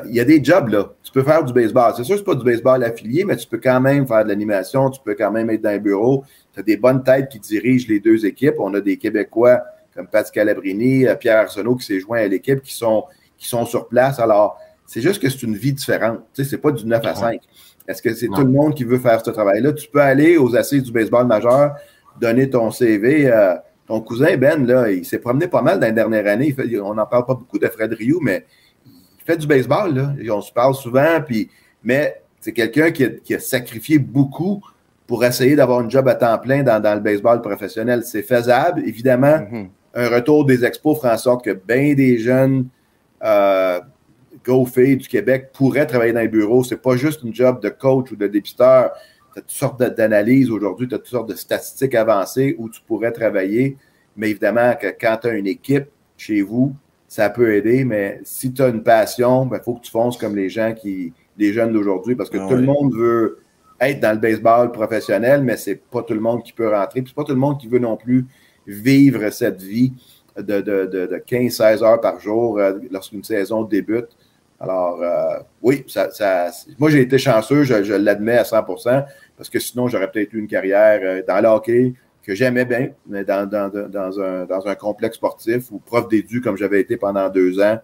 [0.07, 0.93] il y a des jobs là.
[1.03, 1.93] Tu peux faire du baseball.
[1.95, 4.29] C'est sûr que ce pas du baseball affilié, mais tu peux quand même faire de
[4.29, 6.23] l'animation, tu peux quand même être dans un bureau.
[6.53, 8.55] Tu as des bonnes têtes qui dirigent les deux équipes.
[8.59, 9.61] On a des Québécois
[9.95, 13.05] comme Pat Calabrini, euh, Pierre Arsenault qui s'est joint à l'équipe, qui sont,
[13.37, 14.19] qui sont sur place.
[14.19, 16.19] Alors, c'est juste que c'est une vie différente.
[16.33, 17.41] Tu sais, c'est pas du 9 à 5.
[17.87, 19.73] Est-ce que c'est tout le monde qui veut faire ce travail-là?
[19.73, 21.75] Tu peux aller aux assises du baseball majeur,
[22.19, 23.27] donner ton CV.
[23.27, 23.55] Euh,
[23.87, 26.55] ton cousin Ben, là, il s'est promené pas mal dans les dernières années.
[26.81, 28.45] on n'en parle pas beaucoup de Fred Rioux, mais
[29.31, 30.13] fait du baseball, là.
[30.33, 31.49] on se parle souvent, puis,
[31.83, 34.61] mais c'est quelqu'un qui a, sacrifié beaucoup
[35.07, 38.03] pour essayer d'avoir un job à temps plein dans, le baseball professionnel.
[38.03, 38.81] C'est faisable.
[38.85, 39.67] Évidemment, mm-hmm.
[39.95, 42.67] un retour des expos fera en sorte que bien des jeunes
[43.23, 43.79] euh,
[44.45, 46.63] du Québec pourraient travailler dans les bureaux.
[46.63, 48.91] C'est pas juste un job de coach ou de dépisteur.
[49.33, 52.81] Tu as toutes sortes d'analyses aujourd'hui, tu as toutes sortes de statistiques avancées où tu
[52.81, 53.77] pourrais travailler.
[54.17, 56.75] Mais évidemment, que quand tu as une équipe chez vous,
[57.11, 60.15] ça peut aider, mais si tu as une passion, il ben, faut que tu fonces
[60.15, 63.39] comme les gens qui, les jeunes d'aujourd'hui, parce que ah tout le monde veut
[63.81, 67.01] être dans le baseball professionnel, mais c'est pas tout le monde qui peut rentrer.
[67.01, 68.27] Puis c'est pas tout le monde qui veut non plus
[68.65, 69.91] vivre cette vie
[70.37, 74.07] de, de, de, 15-16 heures par jour euh, lorsqu'une saison débute.
[74.61, 79.03] Alors, euh, oui, ça, ça, moi j'ai été chanceux, je, je l'admets à 100%
[79.35, 82.89] parce que sinon j'aurais peut-être eu une carrière euh, dans le hockey, que j'aimais bien,
[83.07, 86.97] mais dans, dans, dans, un, dans un complexe sportif ou prof d'édu comme j'avais été
[86.97, 87.79] pendant deux ans.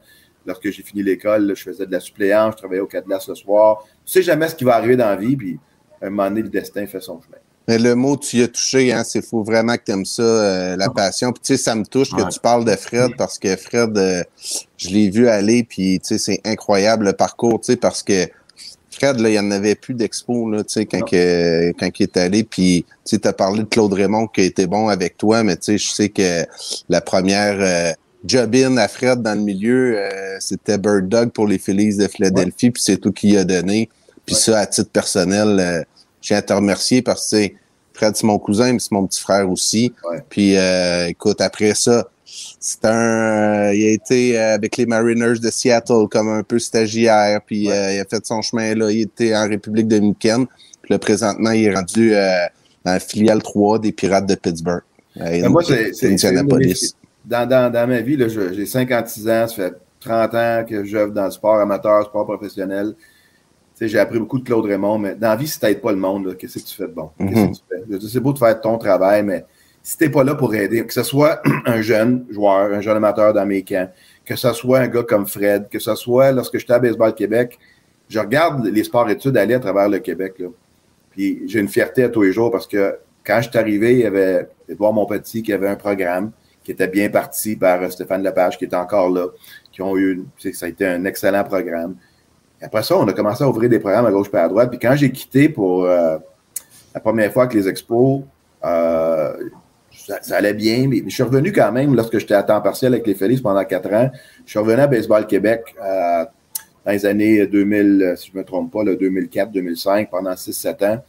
[0.46, 3.84] Lorsque j'ai fini l'école, je faisais de la suppléance, je travaillais au Cadillac le soir.
[4.06, 5.60] Tu sais jamais ce qui va arriver dans la vie, puis
[6.02, 7.38] à un moment donné, le destin fait son chemin.
[7.68, 10.22] Mais le mot tu y as touché, hein, c'est faut vraiment que tu aimes ça,
[10.22, 11.34] euh, la passion.
[11.34, 14.24] Puis tu sais, ça me touche que tu parles de Fred parce que Fred, euh,
[14.78, 18.26] je l'ai vu aller, puis tu sais, c'est incroyable le parcours, tu sais, parce que
[18.98, 22.44] Fred, là, il n'y en avait plus d'expo là, quand, que, quand il est allé.
[22.44, 25.78] Puis tu as parlé de Claude Raymond qui a été bon avec toi, mais je
[25.78, 26.46] sais que
[26.90, 27.92] la première euh,
[28.26, 32.72] job-in à Fred dans le milieu, euh, c'était Bird Dog pour les Phillies de Philadelphie,
[32.72, 33.90] puis c'est tout qui a donné.
[34.26, 35.84] Puis ça, à titre personnel, euh,
[36.22, 37.50] je tiens à te remercier parce que
[37.98, 39.94] Fred, c'est mon cousin, mais c'est mon petit frère aussi.
[40.30, 40.56] Puis
[41.08, 42.08] écoute, après ça,
[42.60, 47.40] c'est un, il a été euh, avec les Mariners de Seattle comme un peu stagiaire,
[47.46, 48.92] puis euh, il a fait son chemin là.
[48.92, 50.46] Il était en République dominicaine.
[50.82, 52.46] Puis là, présentement, il est rendu euh,
[52.84, 54.84] dans la filiale 3 des Pirates de Pittsburgh.
[55.16, 55.92] Ben, moi, c'est
[57.26, 58.18] dans, dans, dans, ma vie,
[58.54, 62.94] j'ai 56 ans, ça fait 30 ans que j'œuvre dans le sport amateur, sport professionnel.
[63.80, 65.98] J'ai appris beaucoup de Claude Raymond, mais dans la vie, si tu n'aides pas le
[65.98, 67.12] monde, qu'est-ce que tu fais de bon?
[67.20, 68.08] Mm-hmm.
[68.08, 69.46] C'est beau de faire ton travail, mais
[69.84, 73.34] si t'es pas là pour aider, que ce soit un jeune joueur, un jeune amateur
[73.34, 73.90] dans mes camps,
[74.26, 77.58] que ce soit un gars comme Fred, que ce soit lorsque j'étais à Baseball Québec,
[78.10, 80.36] je regarde les sports-études aller à travers le Québec.
[80.40, 80.48] Là.
[81.12, 84.00] Puis j'ai une fierté à tous les jours parce que quand je suis arrivé, il
[84.00, 86.32] y avait Edouard Monpetit qui avait un programme
[86.64, 89.28] qui était bien parti par euh, Stéphane Lepage qui est encore là,
[89.72, 91.96] qui ont eu, ça a été un excellent programme.
[92.62, 94.70] Après ça, on a commencé à ouvrir des programmes à gauche et à droite.
[94.70, 96.18] Puis quand j'ai quitté pour euh,
[96.94, 98.22] la première fois que les expos,
[98.66, 99.34] euh,
[99.92, 103.06] ça, allait bien, mais je suis revenu quand même lorsque j'étais à temps partiel avec
[103.06, 104.10] les Félix pendant quatre ans.
[104.46, 106.26] Je suis revenu à Baseball Québec euh,
[106.86, 111.04] dans les années 2000, si je ne me trompe pas, 2004-2005, pendant 6-7 ans.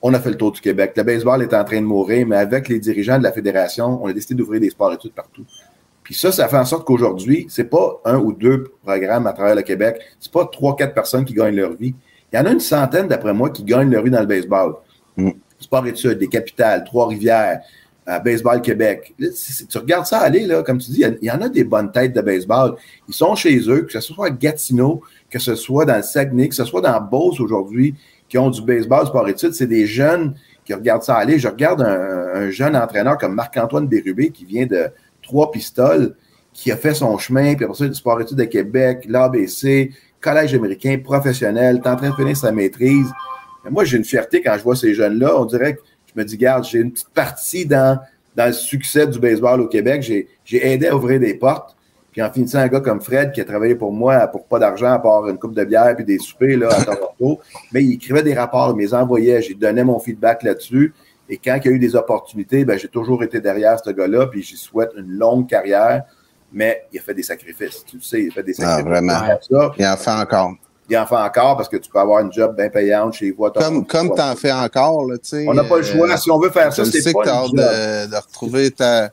[0.00, 0.92] On a fait le tour du Québec.
[0.96, 4.06] Le baseball est en train de mourir, mais avec les dirigeants de la fédération, on
[4.06, 5.44] a décidé d'ouvrir des sports études partout.
[6.08, 9.54] Puis ça, ça fait en sorte qu'aujourd'hui, c'est pas un ou deux programmes à travers
[9.54, 11.94] le Québec, c'est pas trois, quatre personnes qui gagnent leur vie.
[12.32, 14.76] Il y en a une centaine, d'après moi, qui gagnent leur vie dans le baseball.
[15.18, 15.32] Mm.
[15.60, 17.60] Sport études, des capitales, Trois-Rivières,
[18.08, 19.14] euh, Baseball Québec.
[19.18, 22.14] tu regardes ça aller, là, comme tu dis, il y, en a des bonnes têtes
[22.14, 22.76] de baseball.
[23.06, 26.48] Ils sont chez eux, que ce soit à Gatineau, que ce soit dans le Saguenay,
[26.48, 27.94] que ce soit dans Beauce aujourd'hui,
[28.30, 29.52] qui ont du baseball, sport études.
[29.52, 31.38] C'est des jeunes qui regardent ça aller.
[31.38, 34.90] Je regarde un, jeune entraîneur comme Marc-Antoine Bérubé qui vient de
[35.28, 36.16] Trois Pistoles,
[36.54, 39.90] qui a fait son chemin, puis après ça, du sport études de Québec, l'ABC,
[40.22, 43.12] collège américain, professionnel, est en train de finir sa maîtrise.
[43.70, 45.38] moi, j'ai une fierté quand je vois ces jeunes-là.
[45.38, 48.00] On dirait que je me dis, garde, j'ai une petite partie dans,
[48.34, 50.02] dans le succès du baseball au Québec.
[50.02, 51.76] J'ai aidé à ouvrir des portes.
[52.10, 54.92] Puis en finissant, un gars comme Fred qui a travaillé pour moi pour pas d'argent
[54.92, 58.22] à part une coupe de bière puis des soupers là, à Toronto, mais il écrivait
[58.22, 60.94] des rapports, il me les envoyait, j'ai donné mon feedback là-dessus.
[61.28, 64.26] Et quand il y a eu des opportunités, ben, j'ai toujours été derrière ce gars-là,
[64.28, 66.04] puis j'y souhaite une longue carrière.
[66.50, 68.86] Mais il a fait des sacrifices, tu le sais, il a fait des ah, sacrifices.
[68.86, 69.72] Ah, vraiment.
[69.78, 70.54] Il en fait encore
[70.88, 73.50] il en fait encore parce que tu peux avoir une job bien payante chez vous.
[73.50, 75.44] Comme, comme tu en fais encore, tu sais.
[75.46, 76.16] On n'a pas le choix.
[76.16, 79.10] si on veut faire ça, c'est pas que tu as hâte de, de, retrouver ta.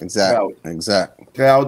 [0.00, 0.40] Exact.
[0.64, 1.12] Exact.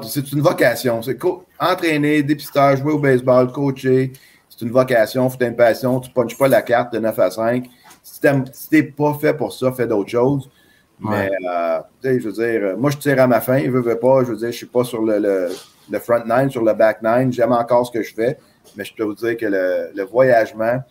[0.09, 1.03] C'est une vocation.
[1.03, 1.19] C'est
[1.59, 4.13] entraîner, dépistage, jouer au baseball, coacher.
[4.49, 5.99] C'est une vocation, c'est une passion.
[5.99, 7.65] Tu ne punches pas la carte de 9 à 5.
[8.03, 8.29] Si tu
[8.73, 10.51] n'es pas fait pour ça, fais d'autres choses.
[10.99, 13.59] Mais, euh, je veux dire, moi, je tire à ma fin.
[13.59, 14.23] Je veux, veux pas.
[14.23, 15.49] Je veux dire, je ne suis pas sur le
[15.91, 17.33] le front nine sur le back nine.
[17.33, 18.39] J'aime encore ce que je fais,
[18.77, 20.83] mais je peux vous dire que le, voyagement,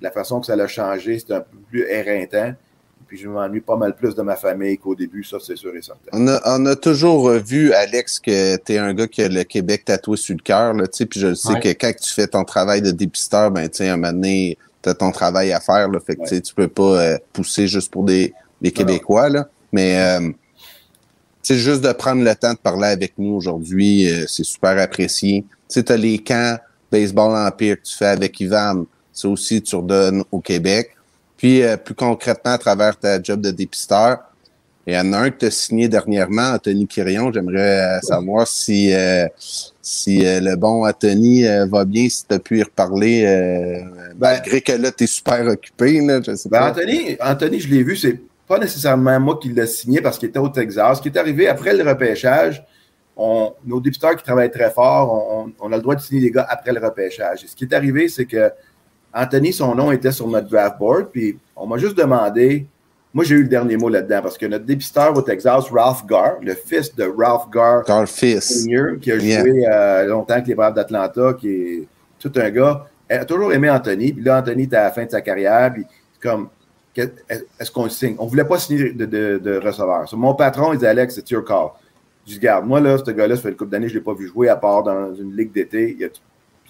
[0.00, 2.54] la façon que ça l'a changé, c'est un peu plus éreintant.
[3.06, 5.82] Puis je m'ennuie pas mal plus de ma famille qu'au début, ça c'est sûr et
[5.82, 6.10] certain.
[6.12, 10.16] On a, toujours vu, Alex, que tu es un gars qui a le Québec tatoué
[10.16, 10.74] sur le cœur.
[10.74, 14.12] Puis je sais que quand tu fais ton travail de dépisteur, ben, à un moment
[14.12, 15.88] donné, tu as ton travail à faire.
[15.88, 18.34] Là, fait que tu peux pas euh, pousser juste pour des,
[18.74, 19.28] Québécois.
[19.28, 19.48] Là.
[19.72, 20.30] Mais euh,
[21.46, 25.44] c'est juste de prendre le temps de parler avec nous aujourd'hui, euh, c'est super apprécié.
[25.68, 26.56] Tu as les camps
[26.90, 30.96] Baseball Empire que tu fais avec Ivan, ça aussi tu redonnes au Québec.
[31.36, 34.18] Puis euh, plus concrètement, à travers ta job de dépisteur,
[34.86, 37.32] il y en a un que tu as signé dernièrement, Anthony Quirion.
[37.32, 38.92] J'aimerais euh, savoir si
[39.82, 43.22] si le bon Anthony va bien, si tu as pu y reparler,
[44.16, 46.00] ben, malgré que là, tu es super occupé.
[46.00, 49.66] Là, je sais ben, Anthony, Anthony, je l'ai vu, c'est pas nécessairement moi qui l'ai
[49.66, 50.98] signé parce qu'il était au Texas.
[50.98, 52.64] Ce qui est arrivé après le repêchage,
[53.16, 56.72] nos députeurs qui travaillent très fort, on, a le droit de signer les gars après
[56.72, 57.44] le repêchage.
[57.44, 58.50] Et ce qui est arrivé, c'est que
[59.12, 62.66] Anthony, son nom était sur notre draft board, puis on m'a juste demandé.
[63.16, 66.34] Moi, j'ai eu le dernier mot là-dedans parce que notre dépisteur au Texas, Ralph Garr,
[66.42, 71.32] le fils de Ralph Garr, Senior, qui a joué euh, longtemps avec les Braves d'Atlanta,
[71.32, 74.12] qui est tout un gars, a toujours aimé Anthony.
[74.12, 75.72] Puis là, Anthony était à la fin de sa carrière.
[75.72, 75.86] Puis
[76.20, 76.50] comme
[76.94, 78.16] est-ce qu'on signe?
[78.18, 80.06] On ne voulait pas signer de, de, receveur.
[80.14, 81.68] mon patron, il dit Alex, c'est your call.
[82.26, 84.04] Je dis, garde, moi, là, ce gars-là, ça fait une couple d'années, je ne l'ai
[84.04, 85.96] pas vu jouer à part dans une ligue d'été.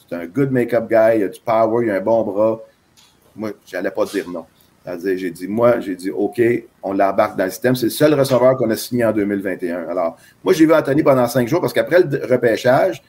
[0.08, 2.60] C'est un good make-up guy, il a du power, il a un bon bras.
[3.34, 4.44] Moi, je n'allais pas dire non.
[5.04, 6.40] J'ai dit, moi, j'ai dit, OK,
[6.82, 7.74] on l'embarque dans le système.
[7.74, 9.88] C'est le seul receveur qu'on a signé en 2021.
[9.88, 13.02] Alors, moi, j'ai vu Anthony pendant cinq jours parce qu'après le repêchage,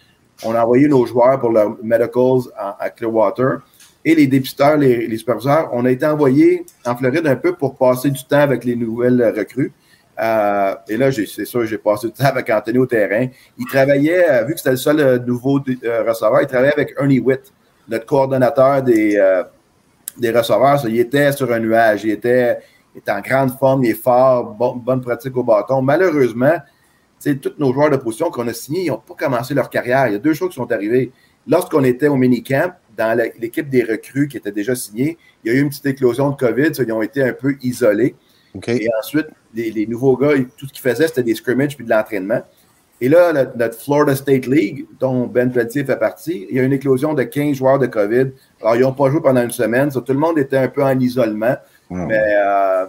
[0.44, 3.60] on a envoyé nos joueurs pour leurs medicals à Clearwater
[4.08, 8.10] et les dépisteurs, les, superviseurs, on a été envoyés en Floride un peu pour passer
[8.10, 9.74] du temps avec les nouvelles recrues.
[10.18, 13.28] Euh, et là, c'est sûr, j'ai passé du temps avec Anthony au terrain.
[13.58, 17.20] Il travaillait, euh, vu que c'était le seul euh, nouveau receveur, il travaillait avec Ernie
[17.20, 17.52] Witt,
[17.90, 19.22] notre coordonnateur des,
[20.20, 20.84] des receveurs.
[20.88, 22.58] il était sur un nuage, il était,
[23.08, 25.82] en grande forme, il est fort, bonne pratique au bâton.
[25.82, 26.58] Malheureusement,
[27.24, 30.08] tous nos joueurs de position qu'on a signés, ils n'ont pas commencé leur carrière.
[30.08, 31.12] Il y a deux choses qui sont arrivées.
[31.48, 35.58] Lorsqu'on était au minicamp, dans l'équipe des recrues qui était déjà signée, il y a
[35.58, 38.16] eu une petite éclosion de COVID, ils ont été un peu isolés.
[38.68, 42.42] Et ensuite, les, nouveaux gars, tout ce qu'ils faisaient, c'était des scrimmages puis de l'entraînement.
[43.00, 46.74] Et là, notre, Florida State League, dont Ben Pelletier fait partie, il y a une
[46.74, 48.32] éclosion de 15 joueurs de COVID.
[48.62, 49.92] Alors, ils n'ont pas joué pendant une semaine.
[49.92, 51.56] tout le monde était un peu en isolement.
[51.90, 52.86] Mais euh,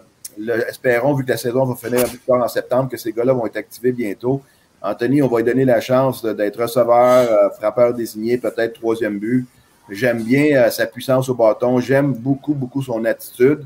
[0.68, 3.92] espérons, vu que la saison va finir en septembre, que ces gars-là vont être activés
[3.92, 4.42] bientôt.
[4.80, 9.46] Anthony, on va lui donner la chance d'être receveur, euh, frappeur désigné, peut-être troisième but.
[9.90, 11.80] J'aime bien euh, sa puissance au bâton.
[11.80, 13.64] J'aime beaucoup, beaucoup son attitude.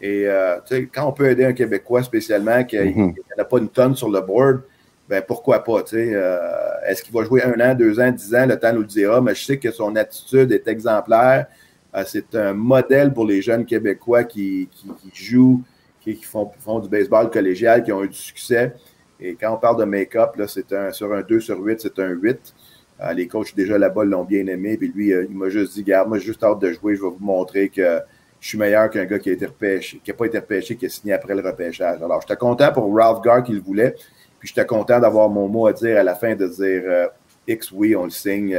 [0.00, 0.56] Et euh,
[0.92, 3.14] quand on peut aider un Québécois spécialement qui mhm.
[3.36, 4.62] n'a pas une tonne sur le board,
[5.10, 5.82] ben pourquoi pas?
[5.92, 6.38] Euh,
[6.86, 8.46] Est-ce qu'il va jouer un an, deux ans, dix ans?
[8.46, 11.46] Le temps nous le dira, mais je sais que son attitude est exemplaire.
[12.06, 15.62] c'est un modèle pour les jeunes Québécois qui, qui, jouent,
[16.00, 18.72] qui, font, font, du baseball collégial, qui ont eu du succès.
[19.18, 22.10] Et quand on parle de make-up, c'est un, sur un 2 sur 8, c'est un
[22.10, 22.54] 8.
[23.00, 24.76] Euh, les coachs déjà là-bas l'ont bien aimé.
[24.76, 27.02] Puis lui, euh, il m'a juste dit, garde, moi, j'ai juste hâte de jouer, je
[27.02, 27.98] vais vous montrer que
[28.38, 30.86] je suis meilleur qu'un gars qui a été repêché, qui n'a pas été repêché, qui
[30.86, 32.00] a signé après le repêchage.
[32.00, 33.96] Alors, j'étais content pour Ralph Gar qui le voulait.
[34.40, 37.06] Puis j'étais content d'avoir mon mot à dire à la fin de dire euh,
[37.46, 38.58] X, oui, on le signe.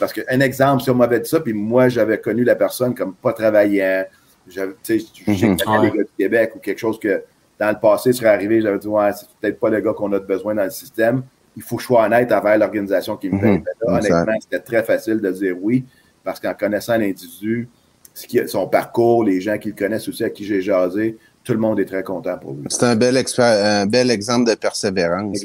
[0.00, 3.14] parce qu'un exemple, si on m'avait dit ça, puis moi, j'avais connu la personne comme
[3.14, 4.04] pas travaillant,
[4.48, 5.92] je sais, mm -hmm.
[5.92, 7.22] du Québec ou quelque chose que
[7.58, 10.18] dans le passé serait arrivé, j'avais dit, ouais, c'est peut-être pas le gars qu'on a
[10.18, 11.22] besoin dans le système.
[11.56, 13.58] Il faut que je sois honnête envers l'organisation qui me paye.
[13.58, 13.64] Mhm.
[13.82, 15.84] honnêtement, c'était très facile de dire oui,
[16.22, 17.68] parce qu'en connaissant l'individu,
[18.46, 21.78] son parcours, les gens qui le connaissent aussi, à qui j'ai jasé, tout le monde
[21.78, 22.64] est très content pour lui.
[22.68, 25.44] C'est un bel, un bel exemple de persévérance.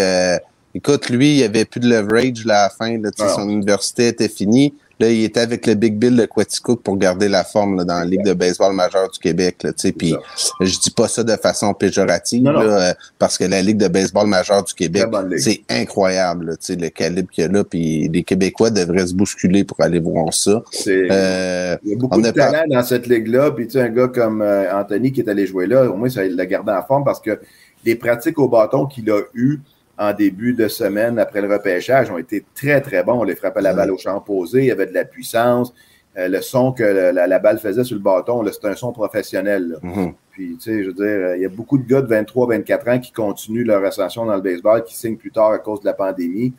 [0.00, 0.38] euh,
[0.74, 2.98] écoute, lui, il n'y avait plus de leverage là, à la fin.
[2.98, 4.74] Là, son université était finie.
[5.02, 7.98] Là, il était avec le Big Bill de Quaticook pour garder la forme là, dans
[7.98, 9.64] la Ligue de baseball majeure du Québec.
[9.64, 10.14] Là, puis
[10.60, 14.28] je dis pas ça de façon péjorative, Là, euh, parce que la Ligue de baseball
[14.28, 15.06] majeure du Québec,
[15.38, 17.64] c'est incroyable là, le calibre qu'il y a là.
[17.64, 20.62] Puis les Québécois devraient se bousculer pour aller voir ça.
[20.86, 23.50] Euh, il y a beaucoup de talent dans cette ligue-là.
[23.50, 26.10] Puis tu sais, un gars comme euh, Anthony qui est allé jouer là, au moins
[26.10, 27.40] ça l'a gardé en forme parce que
[27.84, 29.58] les pratiques au bâton qu'il a eues
[30.02, 33.20] en début de semaine après le repêchage ont été très, très bons.
[33.20, 35.72] On les frappait la balle au champ posé, il y avait de la puissance.
[36.18, 39.78] Euh, le son que la, balle faisait sur le bâton, c'était un son professionnel.
[39.82, 40.14] Mm-hmm.
[40.30, 42.98] Puis, tu sais, je veux dire, il y a beaucoup de gars de 23-24 ans
[42.98, 45.94] qui continuent leur ascension dans le baseball, qui signent plus tard à cause de la
[45.94, 46.52] pandémie.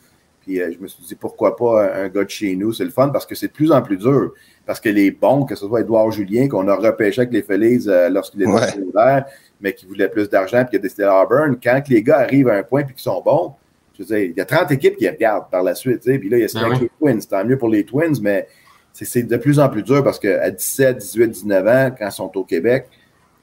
[0.43, 2.73] Puis, euh, je me suis dit, pourquoi pas un, gars de chez nous?
[2.73, 4.33] C'est le fun parce que c'est de plus en plus dur.
[4.65, 7.89] Parce que les bons, que ce soit Edouard Julien, qu'on a repêché avec les Feliz
[7.89, 9.23] euh, lorsqu'il était ouais
[9.63, 12.49] mais qui voulait plus d'argent puis qui a décidé à Auburn, quand les gars arrivent
[12.49, 13.53] à un point puis qu'ils sont bons,
[13.93, 16.37] je veux dire, il y a 30 équipes qui regardent par la suite, puis là,
[16.37, 16.77] il y a ben oui.
[16.81, 18.47] les Twins, tant mieux pour les Twins, mais
[18.91, 22.37] c'est de plus en plus dur parce qu'à 17, 18, 19 ans, quand ils sont
[22.37, 22.87] au Québec,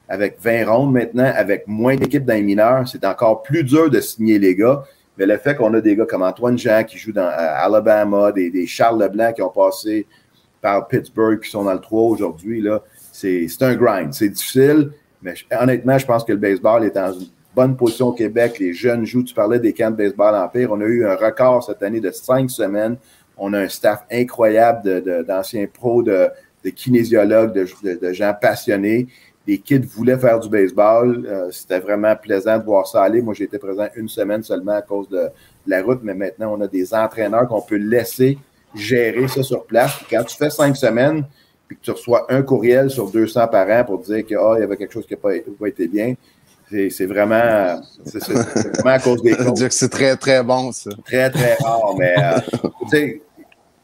[0.07, 3.99] avec 20 rondes maintenant, avec moins d'équipes dans les mineurs, c'est encore plus dur de
[3.99, 4.83] signer les gars.
[5.17, 8.65] Mais le fait qu'on a des gars comme Antoine Jean qui joue dans Alabama, des,
[8.65, 10.07] Charles Leblanc qui ont passé
[10.61, 14.13] par Pittsburgh, qui sont dans le 3 aujourd'hui, là, c'est un grind.
[14.13, 18.13] C'est difficile, mais honnêtement, je pense que le baseball est dans une bonne position au
[18.13, 18.57] Québec.
[18.59, 19.23] Les jeunes jouent.
[19.23, 20.69] Tu parlais des camps de baseball Empire.
[20.71, 22.97] On a eu un record cette année de cinq semaines.
[23.37, 26.29] On a un staff incroyable d'anciens pros, de,
[26.75, 29.07] kinésiologues, de, gens passionnés.
[29.47, 31.25] Les kids voulaient faire du baseball.
[31.27, 33.21] Euh, c'était vraiment plaisant de voir ça aller.
[33.21, 35.29] Moi, j'ai été présent une semaine seulement à cause de,
[35.67, 38.37] la route, mais maintenant, on a des entraîneurs qu'on peut laisser
[38.75, 39.99] gérer ça sur place.
[40.09, 41.25] quand tu fais cinq semaines,
[41.67, 44.63] puis que tu reçois un courriel sur 200 par an pour dire qu'il oh, y
[44.63, 46.15] avait quelque chose qui n'a pas, été bien,
[46.89, 49.71] c'est vraiment, vraiment à cause des coachs.
[49.71, 50.89] C'est très, très bon, ça.
[51.05, 52.39] Très, très rare, mais euh,
[52.89, 53.21] tu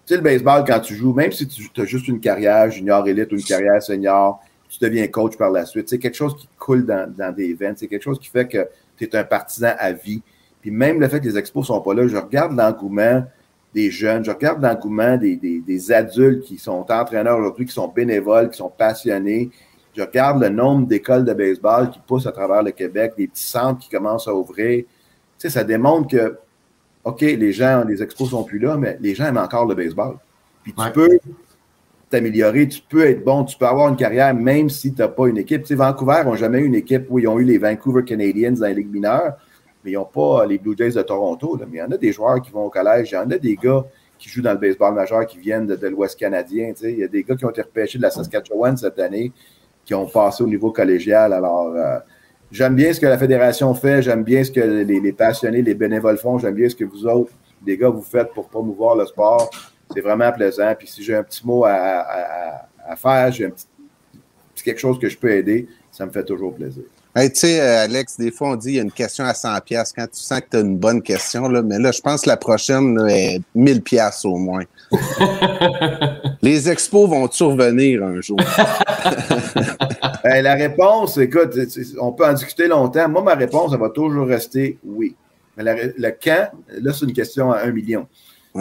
[0.05, 3.31] sais, le baseball, quand tu joues, même si tu as juste une carrière junior élite
[3.31, 5.89] ou une carrière senior, tu deviens coach par la suite.
[5.89, 7.75] C'est quelque chose qui coule dans, dans des veines.
[7.77, 10.21] C'est quelque chose qui fait que tu es un partisan à vie.
[10.61, 13.23] Puis même le fait que les expos ne sont pas là, je regarde l'engouement
[13.73, 18.49] des jeunes, je regarde l'engouement des, des, adultes qui sont entraîneurs aujourd'hui, qui sont bénévoles,
[18.49, 19.51] qui sont passionnés.
[19.95, 23.47] Je regarde le nombre d'écoles de baseball qui poussent à travers le Québec, des petits
[23.47, 24.83] centres qui commencent à ouvrir.
[24.83, 24.87] Tu
[25.37, 26.37] sais, ça démontre que,
[27.03, 30.17] OK, les gens, les expos sont plus là, mais les gens aiment encore le baseball.
[30.63, 31.19] Puis tu peux
[32.09, 35.27] t'améliorer, tu peux être bon, tu peux avoir une carrière même si tu n'as pas
[35.27, 35.61] une équipe.
[35.61, 38.51] Tu sais, Vancouver n'ont jamais eu une équipe où ils ont eu les Vancouver Canadiens
[38.51, 39.33] dans la Ligue mineure
[39.87, 41.57] mais ils n'ont pas les Blue Jays de Toronto.
[41.59, 43.37] Mais il y en a des joueurs qui vont au collège, il y en a
[43.37, 43.85] des gars
[44.19, 46.73] qui jouent dans le baseball majeur qui viennent de, l'Ouest canadien.
[46.83, 49.31] Il y a des gars qui ont été repêchés de la Saskatchewan cette année,
[49.85, 51.31] qui ont passé au niveau collégial.
[51.31, 51.99] Alors, euh,
[52.51, 56.17] j'aime bien ce que la Fédération fait, j'aime bien ce que les, passionnés, les bénévoles
[56.17, 57.31] font, j'aime bien ce que vous autres,
[57.65, 59.49] les gars, vous faites pour promouvoir le sport.
[59.93, 60.73] C'est vraiment plaisant.
[60.77, 63.65] Puis si j'ai un petit mot à, faire, j'ai un petit,
[64.63, 66.83] quelque chose que je peux aider, ça me fait toujours plaisir
[67.25, 69.59] tu sais, euh, Alex, des fois, on dit qu'il y a une question à 100
[69.61, 72.21] pièces quand tu sens que tu as une bonne question, là, mais là, je pense
[72.21, 74.63] que la prochaine est 1000 pièces au moins.
[76.41, 78.37] Les expos vont-ils revenir un jour?
[80.23, 81.57] la réponse, écoute,
[81.99, 83.09] on peut en discuter longtemps.
[83.09, 85.15] Moi, ma réponse, elle va toujours rester oui.
[85.57, 85.63] Mais
[85.97, 86.49] le quand,
[86.81, 88.07] là, c'est une question à un million.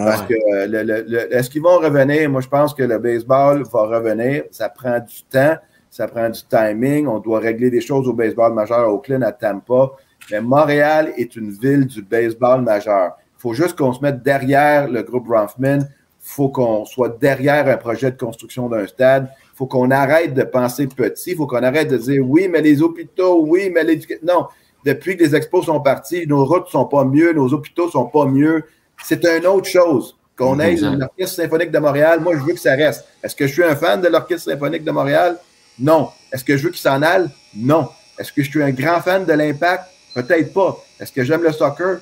[0.04, 2.28] Parce que euh, est-ce qu'ils vont revenir?
[2.30, 4.44] Moi, je pense que le baseball va revenir.
[4.50, 5.56] Ça prend du temps
[5.96, 7.06] ça prend du timing.
[7.06, 9.92] On doit régler des choses au baseball majeur à Oakland, à Tampa.
[10.30, 13.12] Mais Montréal est une ville du baseball majeur.
[13.38, 15.78] Il faut juste qu'on se mette derrière le groupe Bronfman.
[15.78, 15.86] Il
[16.20, 19.30] faut qu'on soit derrière un projet de construction d'un stade.
[19.54, 21.30] Il faut qu'on arrête de penser petit.
[21.30, 24.26] Il faut qu'on arrête de dire oui, mais les hôpitaux, oui, mais l'éducation.
[24.26, 24.46] Non,
[24.84, 27.90] depuis que les expos sont partis, nos routes ne sont pas mieux, nos hôpitaux ne
[27.90, 28.64] sont pas mieux.
[29.06, 30.16] C'est une autre chose.
[30.36, 33.04] Qu'on ait l'Orchestre symphonique de Montréal, moi, je veux que ça reste.
[33.22, 35.38] Est-ce que je suis un fan de l'Orchestre symphonique de Montréal?
[35.78, 36.10] Non.
[36.32, 37.28] Est-ce que je veux qu'il s'en aille?
[37.54, 37.88] Non.
[38.18, 39.84] Est-ce que je suis un grand fan de l'impact?
[40.12, 40.76] Peut-être pas.
[40.98, 42.00] Est-ce que j'aime le soccer?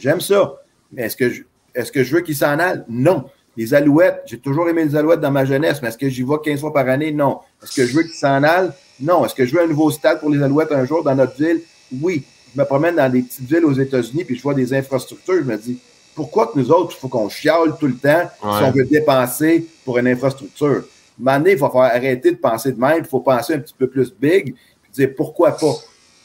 [0.00, 0.54] J'aime ça.
[0.90, 1.42] Mais est-ce que je,
[1.74, 2.82] est-ce que je veux qu'ils s'en aillent?
[2.88, 3.24] Non.
[3.56, 6.36] Les Alouettes, j'ai toujours aimé les Alouettes dans ma jeunesse, mais est-ce que j'y vais
[6.42, 7.12] 15 fois par année?
[7.12, 7.40] Non.
[7.62, 8.70] Est-ce que je veux qu'ils s'en aillent?
[9.00, 9.24] Non.
[9.26, 11.60] Est-ce que je veux un nouveau stade pour les Alouettes un jour dans notre ville?
[12.00, 12.24] Oui.
[12.54, 15.36] Je me promène dans des petites villes aux États-Unis puis je vois des infrastructures.
[15.36, 15.78] Je me dis,
[16.14, 19.66] pourquoi que nous autres, il faut qu'on chiale tout le temps si on veut dépenser
[19.84, 20.84] pour une infrastructure?
[21.18, 22.98] Maintenant, il va falloir arrêter de penser de même.
[22.98, 25.74] Il faut penser un petit peu plus big puis dire pourquoi pas.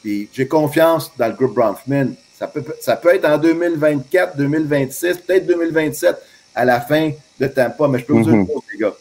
[0.02, 2.14] Puis j'ai confiance dans le groupe Bronfman.
[2.34, 6.16] Ça peut, ça peut être en 2024, 2026, peut-être 2027
[6.54, 7.10] à la fin
[7.40, 7.88] de Tampa.
[7.88, 8.46] Mais je peux vous dire une mhm.
[8.46, 8.94] chose, les gars.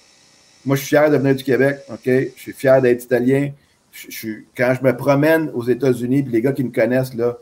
[0.66, 2.06] Moi, je suis fier de venir du Québec, OK?
[2.06, 3.52] Je suis fier d'être italien.
[3.92, 7.38] Je, quand je me promène aux États-Unis, puis les gars qui me connaissent, là,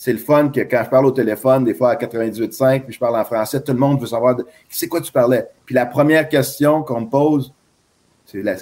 [0.00, 3.00] c'est le fun que quand je parle au téléphone, des fois à 98.5, puis je
[3.00, 5.48] parle en français, tout le monde veut savoir de, c'est quoi tu parlais?
[5.66, 7.52] Puis la première question qu'on me pose,
[8.24, 8.54] c'est la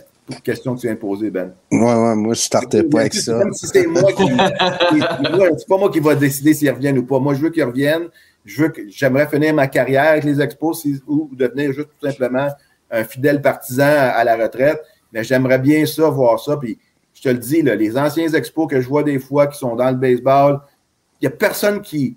[0.42, 1.52] question que tu viens de poser, Ben.
[1.70, 3.38] Ouais, ouais, moi, je startais pas avec ça.
[3.38, 4.24] Comme si c'est moi qui.
[5.58, 7.18] c'est pas moi qui va décider s'ils reviennent ou pas.
[7.18, 8.08] Moi, je veux qu'ils reviennent.
[8.46, 12.48] Je veux que j'aimerais finir ma carrière avec les expos ou devenir juste tout simplement
[12.90, 14.80] un fidèle partisan à la retraite.
[15.12, 16.56] Mais j'aimerais bien ça, voir ça.
[16.56, 16.78] Puis
[17.12, 19.76] je te le dis, là, les anciens expos que je vois des fois qui sont
[19.76, 20.60] dans le baseball,
[21.22, 22.16] n'y a personne qui,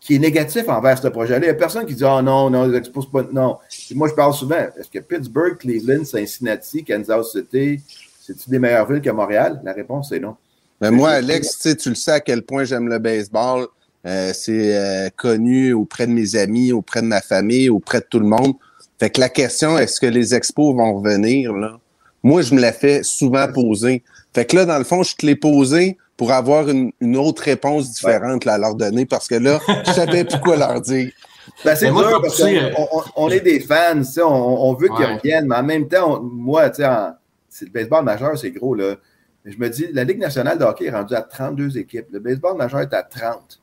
[0.00, 1.38] qui est négatif envers ce projet-là.
[1.38, 3.24] Il n'y a personne qui dit Ah oh non, non, les expos, pas.
[3.32, 3.58] Non.
[3.94, 4.56] moi, je parle souvent.
[4.56, 7.80] Est-ce que Pittsburgh, Cleveland, Cincinnati, Kansas City,
[8.20, 9.60] c'est-tu des meilleures villes que Montréal?
[9.64, 10.36] La réponse, c'est non.
[10.80, 13.68] Mais moi, Alex, tu le sais à quel point j'aime le baseball.
[14.04, 18.18] Euh, c'est euh, connu auprès de mes amis, auprès de ma famille, auprès de tout
[18.18, 18.54] le monde.
[18.98, 21.52] Fait que la question, est-ce que les expos vont revenir?
[21.52, 21.78] Là?
[22.24, 24.02] Moi, je me la fais souvent poser.
[24.34, 27.90] Fait que là, dans le fond, je te l'ai posé pour avoir une, autre réponse
[27.90, 31.10] différente à leur donner parce que là, je savais plus quoi leur dire.
[31.64, 35.56] Ben, c'est dur parce qu'on on, est des fans, on, on veut qu'ils reviennent, mais
[35.56, 36.84] en même temps, moi, tu
[37.48, 38.76] sais, le baseball majeur, c'est gros.
[38.76, 38.94] Là.
[39.44, 42.06] Je me dis, la Ligue nationale de hockey est rendue à 32 équipes.
[42.12, 43.60] Le baseball majeur est à 30.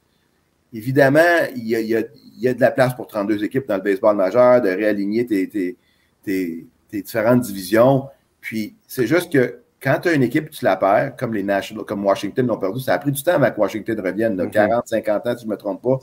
[0.73, 1.21] Évidemment,
[1.55, 2.03] il y, a, il,
[2.41, 5.47] y a, de la place pour 32 équipes dans le baseball majeur, de réaligner tes,
[5.47, 5.77] tes,
[6.25, 8.09] tes, tes différentes divisions.
[8.41, 11.85] Puis, c'est juste que quand tu as une équipe tu la perds, comme les Nationals,
[11.85, 15.27] comme Washington l'ont perdu, ça a pris du temps avant que Washington revienne, 40, 50
[15.27, 15.99] ans, si je ne me trompe pas.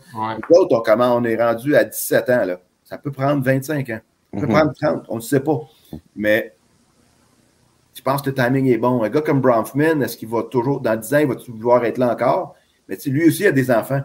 [0.48, 2.44] L'autre, on, on est rendu à 17 ans.
[2.44, 2.60] Là.
[2.84, 4.00] Ça peut prendre 25 ans.
[4.32, 4.52] Ça peut mhm.
[4.52, 5.60] prendre 30, on ne sait pas.
[6.14, 6.54] Mais
[7.94, 9.02] tu penses que le timing est bon.
[9.02, 11.98] Un gars comme Bronfman, est-ce qu'il va toujours, dans 10 ans, il va vouloir être
[11.98, 12.54] là encore?
[12.88, 14.02] Mais lui aussi a des enfants.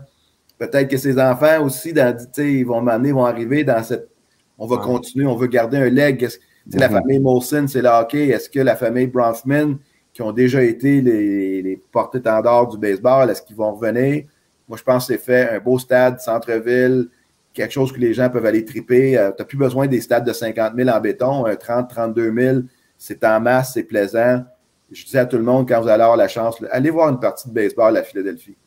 [0.58, 4.10] Peut-être que ses enfants aussi, dans, ils vont m'amener, vont arriver dans cette.
[4.58, 6.28] On va continuer, on veut garder un leg.
[6.70, 6.95] La mhm.
[6.95, 8.28] famille Molson, c'est le hockey.
[8.28, 9.78] Est-ce que la famille Bronfman,
[10.14, 14.26] qui ont déjà été les, les porte-étendards du baseball, est-ce qu'ils vont revenir?
[14.68, 17.09] Moi, je pense que c'est fait un beau stade, centre-ville,
[17.53, 19.18] quelque chose que les gens peuvent aller triper.
[19.18, 22.34] Euh, tu n'as plus besoin des stades de 50 000 en béton, un 30, 32
[22.34, 22.59] 000,
[22.97, 24.43] c'est en masse, c'est plaisant.
[24.91, 27.20] Je disais à tout le monde, quand vous allez avoir la chance, allez voir une
[27.20, 28.57] partie de baseball à Philadelphie.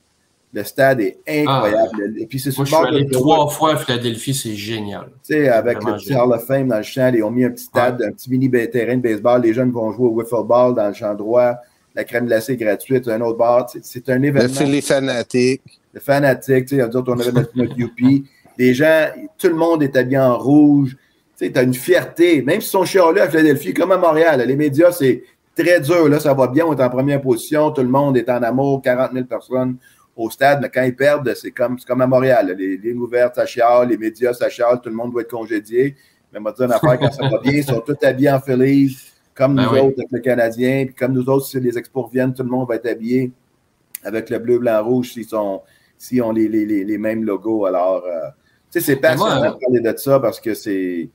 [0.55, 1.91] Le stade est incroyable.
[1.95, 5.07] Ah, et puis c'est Moi, je suis allé trois fois à Philadelphie, c'est génial.
[5.27, 7.51] Tu sais, avec le petit Hall of Fame dans le champ, ils ont mis un
[7.51, 9.43] petit stade, un petit mini terrain de baseball.
[9.43, 11.57] Les jeunes vont jouer au wiffle ball dans le champ droit.
[11.97, 13.69] La crème glacée est gratuite, un autre bar.
[13.83, 14.61] C'est un événement.
[14.61, 15.63] Les fanatiques.
[15.93, 18.25] Les fanatiques, tu sais, on avait notre, notre UP.
[18.57, 20.97] Les gens, tout le monde est habillé en rouge.
[21.37, 22.43] Tu sais, tu as une fierté.
[22.43, 25.25] Même si sont chialés à Philadelphie, comme à Montréal, les médias, c'est
[25.57, 26.09] très dur.
[26.09, 28.83] Là, ça va bien, on est en première position, tout le monde est en amour,
[28.83, 29.79] 40 000 personnes
[30.17, 32.55] au stade, mais quand ils perdent, c'est comme, comme à Montréal.
[32.57, 35.97] Les lignes ouvertes, ça chiale, les médias, ça chiale, tout le monde doit être congédié.
[36.33, 38.97] Mais moi, dire une affaire, quand ça va bien, ils sont tous habillés en Phillies,
[39.35, 40.85] comme ben nous autres avec le Canadien.
[40.87, 43.33] Puis comme nous autres, si les expos reviennent, tout le monde va être habillé
[44.05, 45.63] avec le bleu, blanc, rouge s'ils sont
[45.97, 47.65] s'ils ont les, les, les, mêmes logos.
[47.67, 48.29] Alors, euh,
[48.71, 51.09] tu sais, c'est passionnant de parler de ça parce que c'est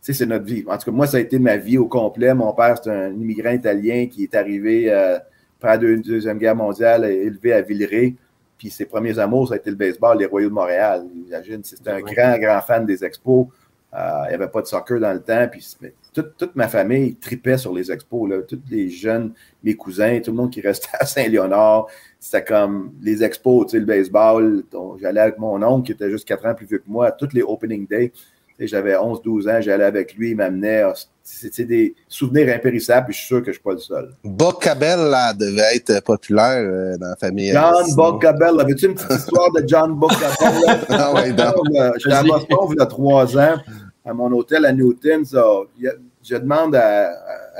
[0.00, 0.64] c'est notre vie.
[0.68, 2.32] En tout cas, moi, ça a été ma vie au complet.
[2.32, 5.18] Mon père, c'est un immigrant italien qui est arrivé euh,
[5.58, 8.14] après la Deuxième Guerre mondiale, élevé à Villeray.
[8.58, 11.06] Puis ses premiers amours, ça a été le baseball, les Royaux de Montréal.
[11.24, 13.46] J'imagine, c'était un grand, grand fan des expos.
[13.94, 15.46] Euh, il n'y avait pas de soccer dans le temps.
[15.50, 15.76] Puis
[16.12, 18.28] toute, ma famille tripait sur les expos.
[18.28, 18.42] Là.
[18.42, 19.32] Tous les jeunes,
[19.62, 21.86] mes cousins, tout le monde qui restait à Saint-Léonard.
[22.18, 24.64] C'était comme les expos, tu sais, le baseball.
[25.00, 27.32] J'allais avec mon oncle qui était juste quatre ans plus vieux que moi, à tous
[27.32, 28.12] les opening days.
[28.58, 30.80] J'avais 11-12 ans, j'allais avec lui, il m'amenait.
[30.80, 33.78] Ah, c'était des souvenirs impérissables, puis je suis sûr que je ne suis pas le
[33.78, 34.14] seul.
[34.24, 37.52] Bocabella devait être populaire euh, dans la famille.
[37.52, 38.62] John Bocabella.
[38.62, 40.80] Avais-tu une petite histoire de John Bocabella?
[40.88, 41.92] ah oui, non.
[41.98, 43.56] J'étais à Boston il y a trois ans,
[44.04, 45.24] à mon hôtel à Newton.
[46.22, 47.10] je demande à,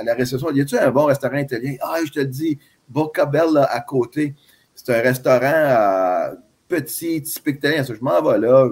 [0.02, 1.74] la réception, y a-tu un bon restaurant italien?
[1.82, 4.34] Ah, je te dis, Bocabella à côté.
[4.74, 6.34] C'est un restaurant euh,
[6.68, 7.82] petit, typique italien.
[7.82, 8.68] Je m'en vais là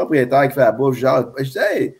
[0.00, 1.94] propriétaire qui fait la bouffe, genre, je dis, hey,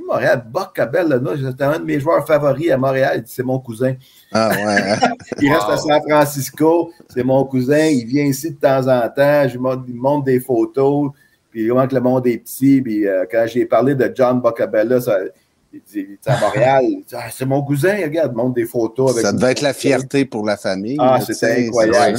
[0.00, 3.22] Montréal, Bocabella, c'était un de mes joueurs favoris à Montréal.
[3.26, 3.94] C'est mon cousin.
[4.32, 5.08] Ah ouais.
[5.40, 6.90] il reste à San Francisco.
[7.08, 7.86] C'est mon cousin.
[7.86, 9.48] Il vient ici de temps en temps.
[9.48, 11.10] Je lui montre, des photos.
[11.50, 12.80] Puis vraiment que le monde est petit.
[12.80, 15.18] Puis euh, quand j'ai parlé de John Bocabella, ça,
[15.74, 19.12] il dit, à Montréal, ah, c'est mon cousin, regarde, montre des photos.
[19.12, 20.96] Avec ça devait être la fierté pour la famille.
[20.98, 22.16] Ah, c'était incroyable.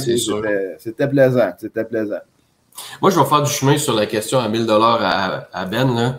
[0.78, 1.52] C'était plaisant.
[1.58, 2.20] C'était plaisant.
[3.00, 6.18] Moi, je vais faire du chemin sur la question à 1000 dollars à, Ben.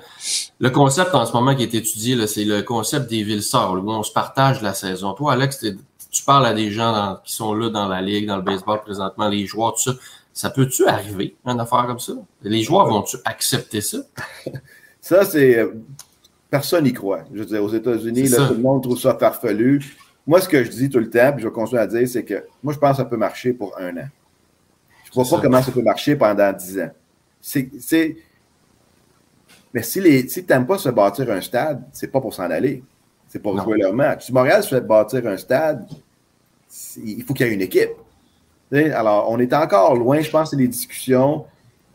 [0.60, 3.90] Le concept en ce moment qui est étudié, c'est le concept des villes sœurs, où
[3.90, 5.14] on se partage la saison.
[5.14, 5.66] Toi, Alex,
[6.12, 9.28] tu parles à des gens qui sont là dans la ligue, dans le baseball présentement,
[9.28, 9.98] les joueurs, tout ça.
[10.34, 12.14] Ça peut-tu arriver, une affaire comme ça?
[12.44, 14.00] Les joueurs vont-tu accepter ça?
[15.02, 15.60] ça, c'est.
[15.60, 15.76] Euh,
[16.50, 17.22] personne n'y croit.
[17.34, 19.96] Je veux dire, aux États-Unis, tout le monde trouve ça farfelu.
[20.28, 22.26] Moi, ce que je dis tout le temps, puis je vais continuer à dire, c'est
[22.26, 24.08] que moi, je pense que ça peut marcher pour un an.
[25.16, 26.92] Je ne vois pas comment ça peut marcher pendant dix ans.
[27.40, 28.18] C'est.
[29.74, 32.50] Mais si, les, si tu n'aimes pas se bâtir un stade, c'est pas pour s'en
[32.50, 32.84] aller.
[33.28, 34.26] C'est pour jouer leur match.
[34.26, 35.86] Si Montréal se fait bâtir un stade,
[37.04, 37.92] il faut qu'il y ait une équipe.
[38.72, 41.46] Alors, on est encore loin, je pense, des discussions.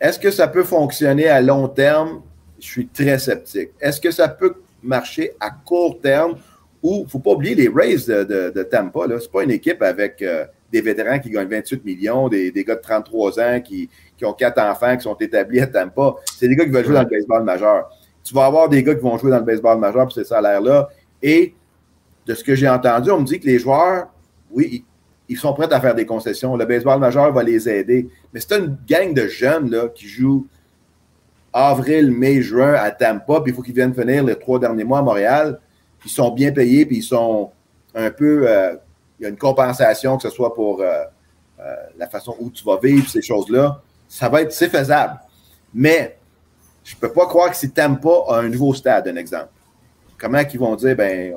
[0.00, 2.22] Est-ce que ça peut fonctionner à long terme?
[2.58, 3.70] Je suis très sceptique.
[3.80, 6.36] Est-ce que ça peut marcher à court terme?
[6.82, 9.00] Ou, il ne faut pas oublier les Rays de, de, Tampa.
[9.04, 12.76] Ce n'est pas une équipe avec euh, des vétérans qui gagnent 28 millions, des, gars
[12.76, 13.88] de 33 ans qui,
[14.22, 16.14] ont quatre enfants qui sont établis à Tampa.
[16.36, 17.90] C'est des gars qui veulent jouer dans le baseball majeur.
[18.22, 20.88] Tu vas avoir des gars qui vont jouer dans le baseball majeur pour ces salaires-là.
[21.22, 21.54] Et
[22.26, 24.08] de ce que j'ai entendu, on me dit que les joueurs,
[24.50, 24.84] oui,
[25.28, 26.56] ils sont prêts à faire des concessions.
[26.56, 28.08] Le baseball majeur va les aider.
[28.32, 30.46] Mais c'est une gang de jeunes là, qui jouent
[31.52, 35.00] avril, mai, juin à Tampa, puis il faut qu'ils viennent finir les trois derniers mois
[35.00, 35.60] à Montréal.
[36.04, 37.50] Ils sont bien payés, puis ils sont
[37.94, 38.48] un peu.
[38.48, 38.76] Euh,
[39.20, 41.04] il y a une compensation, que ce soit pour euh,
[41.60, 43.82] euh, la façon où tu vas vivre, ces choses-là.
[44.08, 45.20] Ça va être, c'est faisable.
[45.74, 46.18] Mais
[46.82, 49.50] je ne peux pas croire que si Tampa a un nouveau stade, un exemple,
[50.18, 51.34] comment ils vont dire, ben,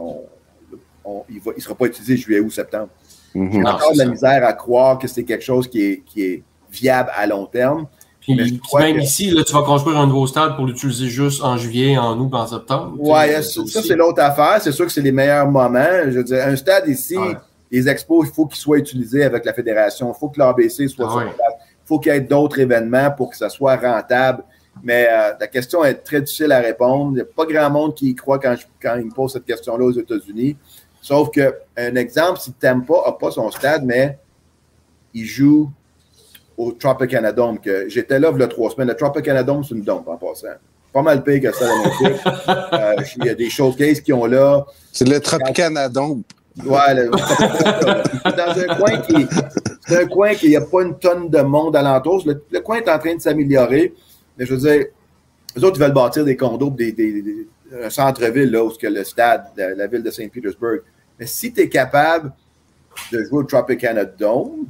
[1.30, 2.88] il ne sera pas utilisé juillet ou septembre?
[3.36, 6.24] Mm J'ai encore de la misère à croire que c'est quelque chose qui est, qui
[6.24, 7.88] est viable à long terme.
[8.22, 11.98] Puis, même ici, là, tu vas construire un nouveau stade pour l'utiliser juste en juillet,
[11.98, 12.96] en août, en septembre.
[12.98, 14.62] Oui, ça, c'est l'autre affaire.
[14.62, 15.84] C'est sûr que c'est les meilleurs moments.
[16.06, 17.18] Je veux dire, un stade ici,
[17.74, 20.14] les expos, il faut qu'ils soient utilisés avec la fédération.
[20.16, 21.54] Il faut que l'ABC soit ah sur place.
[21.60, 24.44] Il faut qu'il y ait d'autres événements pour que ça soit rentable.
[24.84, 27.14] Mais euh, la question est très difficile à répondre.
[27.14, 29.46] Il n'y a pas grand monde qui y croit quand, quand il me pose cette
[29.46, 30.56] question-là aux États-Unis.
[31.02, 34.20] Sauf que, un exemple, si Tampa n'a pas son stade, mais
[35.16, 35.72] il joue
[36.56, 38.90] au Tropicana Dome, que j'étais là il y a trois semaines.
[38.90, 40.48] Le Tropicana Dome, c'est une dome en passant.
[40.94, 41.66] Pas mal pire que ça,
[42.74, 44.64] euh, Il y a des showcases qui ont là.
[44.92, 46.22] C'est le Tropicana Dome.
[46.58, 49.28] Ouais, dans un coin qui
[49.88, 52.24] c'est un coin qui n'y a pas une tonne de monde alentour.
[52.26, 53.94] Le, le coin est en train de s'améliorer.
[54.38, 54.86] Mais je veux dire,
[55.56, 57.48] les autres, ils veulent bâtir des condos, des,
[57.82, 60.80] un centre-ville, là, où est le stade, la, la ville de Saint-Pétersbourg.
[61.20, 62.32] Mais si tu es capable
[63.12, 64.68] de jouer au Tropicana Dome,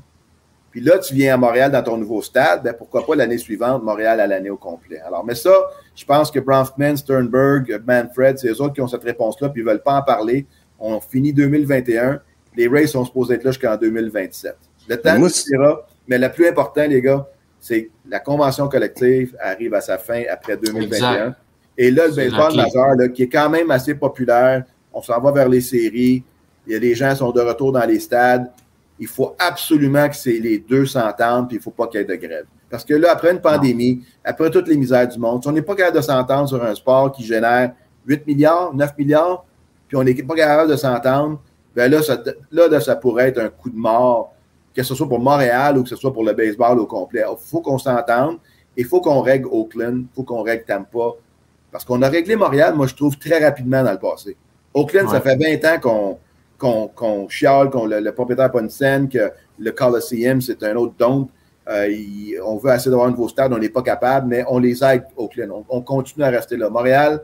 [0.71, 3.83] puis là, tu viens à Montréal dans ton nouveau stade, ben pourquoi pas l'année suivante,
[3.83, 4.99] Montréal à l'année au complet.
[5.01, 5.53] Alors, mais ça,
[5.95, 9.65] je pense que Bronfman, Sternberg, Manfred, c'est eux autres qui ont cette réponse-là, puis ils
[9.65, 10.47] ne veulent pas en parler.
[10.85, 12.21] On finit 2021.
[12.55, 14.55] Les Rays sont supposés être là jusqu'en 2027.
[14.87, 15.17] Le temps
[16.05, 17.25] mais le plus important, les gars,
[17.61, 21.33] c'est que la convention collective arrive à sa fin après 2021.
[21.77, 25.31] Et là, le baseball majeur, là, qui est quand même assez populaire, on s'en va
[25.31, 26.23] vers les séries.
[26.67, 28.51] Il y a des gens qui sont de retour dans les stades
[28.99, 32.05] il faut absolument que les deux s'entendent, puis il ne faut pas qu'il y ait
[32.05, 32.45] de grève.
[32.69, 35.61] Parce que là, après une pandémie, après toutes les misères du monde, si on n'est
[35.61, 37.73] pas capable de s'entendre sur un sport qui génère
[38.07, 39.45] 8 milliards, 9 milliards,
[39.93, 41.39] puis on n'est pas capable de s'entendre,
[41.75, 42.17] bien là ça,
[42.51, 44.33] là, ça pourrait être un coup de mort,
[44.75, 47.23] que ce soit pour Montréal ou que ce soit pour le baseball au complet.
[47.29, 48.39] Il faut qu'on s'entende,
[48.75, 51.11] il faut qu'on règle Oakland, il faut qu'on règle Tampa.
[51.71, 54.35] Parce qu'on a réglé Montréal, moi, je trouve, très rapidement dans le passé.
[54.73, 59.09] Oakland, ça fait 20 ans qu'on qu'on chiale, qu'on le, propriétaire n'a pas une scène,
[59.09, 61.29] que le Coliseum, c'est un autre don.
[61.67, 61.87] Euh,
[62.43, 65.03] on veut essayer d'avoir un nouveau stade, on n'est pas capable, mais on les aide
[65.17, 65.29] On,
[65.69, 66.69] on, continue à rester là.
[66.69, 67.21] Montréal,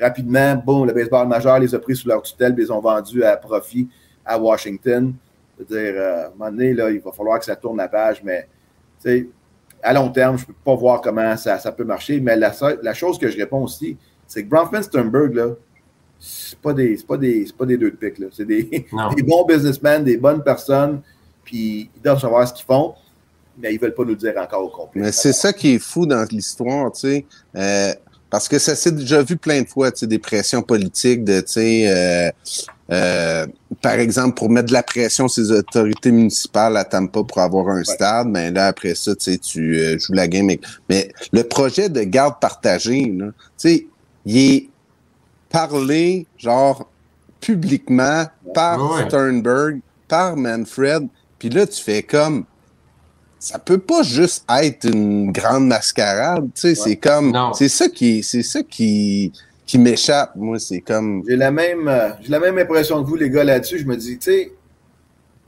[0.00, 3.22] rapidement, bon, le baseball majeur les a pris sous leur tutelle, puis ils ont vendus
[3.24, 3.88] à profit
[4.24, 5.14] à Washington.
[5.56, 8.22] C'est-à-dire, euh, à un moment donné, là, il va falloir que ça tourne la page,
[8.24, 8.48] mais
[9.82, 12.20] à long terme, je ne peux pas voir comment ça, ça peut marcher.
[12.20, 15.48] Mais la, la, chose que je réponds aussi, c'est que Bronfman Sternberg, là,
[16.24, 18.62] c'est pas des pas des pas des deux de pique c'est des,
[19.16, 21.00] des, bons businessmen des bonnes personnes
[21.42, 22.94] puis ils doivent savoir ce qu'ils font
[23.58, 26.06] mais ils veulent pas nous dire encore au complet mais c'est ça qui est fou
[26.06, 27.26] dans l'histoire tu sais
[27.56, 27.92] euh,
[28.32, 31.40] parce que ça s'est déjà vu plein de fois tu sais des pressions politiques de
[31.40, 32.30] tu sais euh,
[32.90, 33.46] euh,
[33.80, 37.68] par exemple, pour mettre de la pression sur les autorités municipales à Tampa pour avoir
[37.68, 40.46] un stade, mais là, après ça, tu sais, tu joues la game.
[40.46, 40.60] Mais,
[40.90, 43.86] mais le projet de garde partagée, tu sais,
[44.26, 44.68] il est
[45.48, 46.86] parlé, genre,
[47.40, 51.08] publiquement par Sternberg, par Manfred.
[51.38, 52.44] Puis là, tu fais comme.
[53.42, 57.36] Ça peut pas juste être une grande mascarade, tu sais, c'est comme.
[57.54, 58.22] C'est ça qui.
[58.22, 59.32] C'est ça qui
[59.66, 61.24] qui m'échappe, moi, c'est comme.
[61.28, 63.80] J'ai la même euh, j'ai la même impression que vous, les gars, là-dessus.
[63.80, 64.52] Je me dis, tu sais,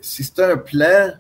[0.01, 1.12] si c'est un plan,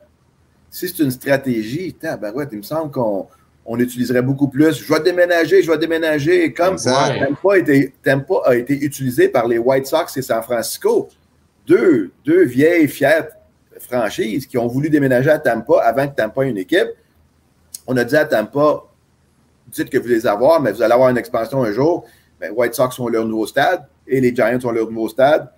[0.68, 3.28] si c'est une stratégie, ben ouais, il me semble qu'on
[3.64, 4.72] on utiliserait beaucoup plus.
[4.82, 6.52] Je vais déménager, je vais déménager.
[6.52, 7.92] Comme Tampa, a été,
[8.46, 11.08] a été utilisé par les White Sox et San Francisco,
[11.68, 13.28] deux, deux vieilles, fières
[13.80, 16.88] franchises qui ont voulu déménager à Tampa avant que Tampa ait une équipe.
[17.86, 18.84] On a dit à Tampa,
[19.68, 22.06] dites que vous les avoir, mais vous allez avoir une expansion un jour.
[22.40, 25.48] Ben, White Sox ont leur nouveau stade et les Giants ont leur nouveau stade.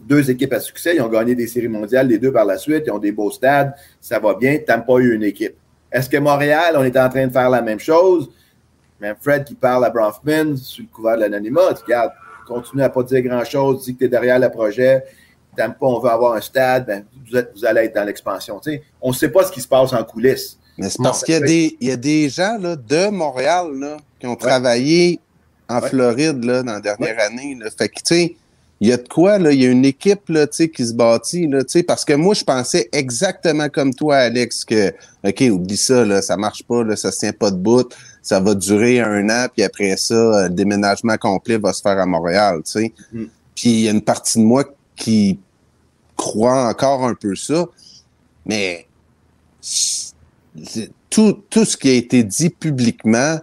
[0.00, 2.84] Deux équipes à succès, ils ont gagné des séries mondiales, les deux par la suite,
[2.86, 4.58] ils ont des beaux stades, ça va bien.
[4.58, 5.56] Tampa a eu une équipe.
[5.90, 8.30] Est-ce que Montréal, on est en train de faire la même chose?
[9.00, 12.12] Même Fred qui parle à Bronfman sur le couvert de l'anonymat, regarde,
[12.46, 15.04] continue à pas dire grand-chose, dis que tu es derrière le projet,
[15.58, 18.60] t'aimes pas, on veut avoir un stade, ben, vous, allez être dans l'expansion.
[19.02, 20.56] On ne sait pas ce qui se passe en coulisses.
[20.78, 21.34] Mais c'est parce qu'il
[21.80, 25.18] y, a des gens là, de Montréal là, qui ont travaillé
[25.68, 27.56] en Floride là, dans la dernière année.
[27.58, 27.68] Là.
[27.76, 28.36] Fait que, tu sais,
[28.80, 31.48] il y a de quoi, là, il y a une équipe là, qui se bâtit,
[31.48, 34.94] là, parce que moi, je pensais exactement comme toi, Alex, que
[35.24, 37.92] OK, oublie ça, là, ça marche pas, là, ça se tient pas de bout,
[38.22, 42.06] ça va durer un an, puis après ça, le déménagement complet va se faire à
[42.06, 42.60] Montréal.
[42.62, 42.92] sais.
[43.12, 43.24] Mm.
[43.56, 45.40] Puis il y a une partie de moi qui
[46.18, 47.64] croit encore un peu ça,
[48.44, 48.86] mais
[51.08, 53.40] tout, tout ce qui a été dit publiquement,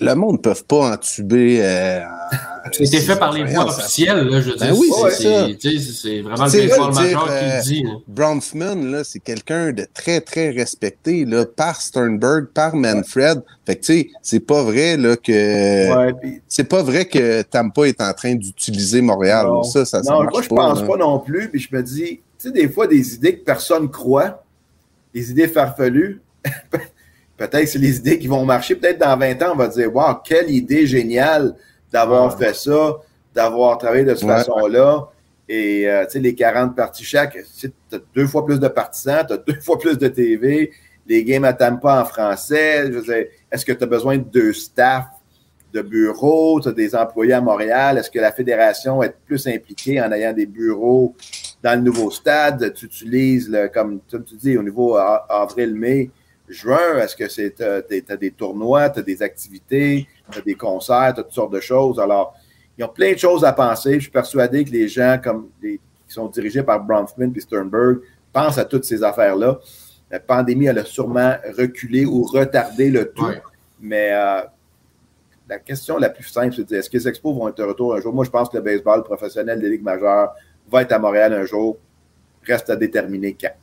[0.00, 1.60] le monde ne peut pas entuber.
[1.62, 2.00] Euh,
[2.72, 4.90] C'était fait par les voix officielles, là, je veux ben oui,
[5.58, 7.84] c'est vraiment le baseball major qui le dit.
[7.86, 13.42] Euh, Bronfman, là, c'est quelqu'un de très, très respecté, là, par Sternberg, par Manfred.
[13.64, 16.12] Fait que, tu sais, c'est pas vrai, là, que.
[16.48, 19.46] C'est pas vrai que Tampa est en train d'utiliser Montréal.
[19.64, 21.48] Ça, ça, non, moi, je pense pas non plus.
[21.50, 24.44] Puis je me dis, tu sais, des fois, des idées que personne croit,
[25.14, 26.20] des idées farfelues.
[27.36, 28.76] Peut-être que c'est les idées qui vont marcher.
[28.76, 31.54] Peut-être dans 20 ans, on va dire Wow, quelle idée géniale
[31.96, 32.98] d'avoir fait ça,
[33.34, 35.08] d'avoir travaillé de cette façon-là.
[35.48, 39.24] Et euh, tu sais, les 40 parties chaque, tu as deux fois plus de partisans,
[39.26, 40.72] tu as deux fois plus de TV,
[41.06, 42.90] les games à Tampa en français.
[43.50, 45.08] Est-ce que tu as besoin de deux staffs
[45.72, 46.60] de bureaux?
[46.60, 47.96] Tu as des employés à Montréal?
[47.96, 51.14] Est-ce que la fédération est plus impliquée en ayant des bureaux
[51.62, 52.74] dans le nouveau stade?
[52.74, 56.10] Tu utilises, le, comme tu dis, au niveau avril-mai,
[56.48, 60.54] juin, est-ce que c'est tu as des tournois, tu as des activités, tu as des
[60.54, 61.98] concerts, tu as toutes sortes de choses?
[61.98, 62.34] Alors,
[62.76, 63.94] il y a plein de choses à penser.
[63.94, 67.98] Je suis persuadé que les gens comme les, qui sont dirigés par Bronfman et Sternberg
[68.32, 69.58] pensent à toutes ces affaires-là.
[70.10, 73.26] La pandémie, elle a sûrement reculé ou retardé le tout.
[73.80, 74.42] Mais euh,
[75.48, 78.00] la question la plus simple, c'est est-ce que les expos vont être de retour un
[78.00, 78.12] jour?
[78.12, 80.34] Moi, je pense que le baseball professionnel des ligues majeures
[80.70, 81.78] va être à Montréal un jour.
[82.44, 83.54] Reste à déterminer quand.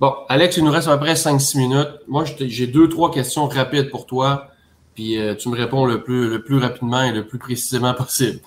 [0.00, 1.90] Bon, Alex, il nous reste à peu près 5-6 minutes.
[2.08, 4.46] Moi, j'ai deux, trois questions rapides pour toi,
[4.94, 8.38] puis euh, tu me réponds le plus, rapidement et le plus précisément possible.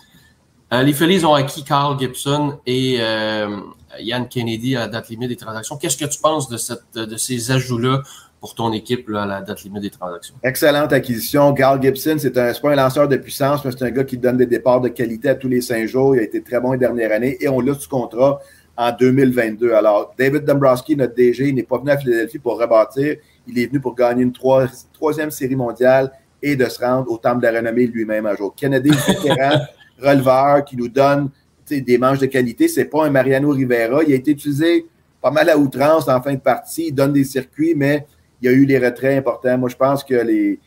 [0.73, 3.59] Euh, les Phillies ont acquis Carl Gibson et euh,
[3.99, 5.77] Yann Kennedy à la date limite des transactions.
[5.77, 8.01] Qu'est-ce que tu penses de, cette, de ces ajouts-là
[8.41, 10.33] pour ton équipe à la date limite des transactions?
[10.41, 11.53] Excellente acquisition.
[11.53, 14.37] Carl Gibson, c'est un, pas un lanceur de puissance, mais c'est un gars qui donne
[14.37, 16.15] des départs de qualité à tous les cinq jours.
[16.15, 18.41] Il a été très bon les dernières années et on l'a sous contrat
[18.75, 19.73] en 2022.
[19.73, 23.17] Alors, David Dombrowski, notre DG, n'est pas venu à Philadelphie pour rebâtir.
[23.47, 26.11] Il est venu pour gagner une troisième série mondiale
[26.41, 28.53] et de se rendre au temple de la renommée lui-même un jour.
[28.55, 29.59] Kennedy, vétéran,
[29.99, 31.29] releveur, qui nous donne
[31.69, 32.67] des manches de qualité.
[32.67, 34.03] C'est pas un Mariano Rivera.
[34.03, 34.85] Il a été utilisé
[35.21, 36.87] pas mal à outrance en fin de partie.
[36.87, 38.05] Il donne des circuits, mais
[38.41, 39.57] il y a eu des retraits importants.
[39.57, 40.59] Moi, je pense que les,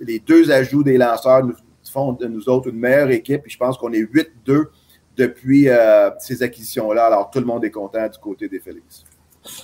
[0.00, 1.54] les deux ajouts des lanceurs nous
[1.90, 3.42] font de nous autres une meilleure équipe.
[3.46, 4.66] je pense qu'on est 8-2
[5.20, 7.06] depuis euh, ces acquisitions-là.
[7.06, 9.04] Alors, tout le monde est content du côté des Félix.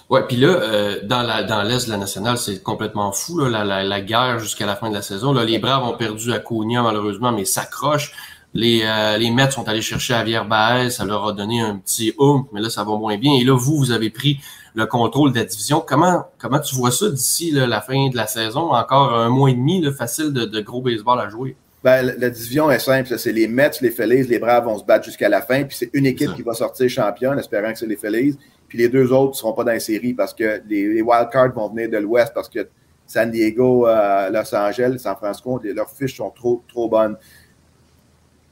[0.08, 4.66] Ouais, puis là, euh, dans l'Est de la nationale, c'est complètement fou, la, guerre jusqu'à
[4.66, 5.32] la fin de la saison.
[5.32, 8.12] Là, les Braves ont perdu à Cogna, malheureusement, mais s'accrochent.
[8.54, 12.14] Les, euh, les Mets sont allés chercher Javier Baez, ça leur a donné un petit
[12.18, 13.34] oomph, mais là, ça va moins bien.
[13.34, 14.40] Et là, vous, vous avez pris
[14.74, 15.84] le contrôle de la division.
[15.86, 18.72] Comment, comment tu vois ça d'ici la fin de la saison?
[18.72, 21.56] Encore un mois et demi, là, facile de gros baseball à jouer.
[21.86, 23.16] Ben, la division est simple.
[23.16, 25.62] C'est les Mets, les Phillies, les Braves vont se battre jusqu'à la fin.
[25.62, 28.36] Puis c'est une équipe qui va sortir championne, espérant que c'est les Phillies.
[28.66, 31.68] Puis les deux autres ne seront pas dans la série parce que les, wildcards vont
[31.68, 32.66] venir de l'Ouest parce que
[33.06, 37.16] San Diego, euh, Los Angeles, San Francisco, leurs fiches sont trop, trop bonnes.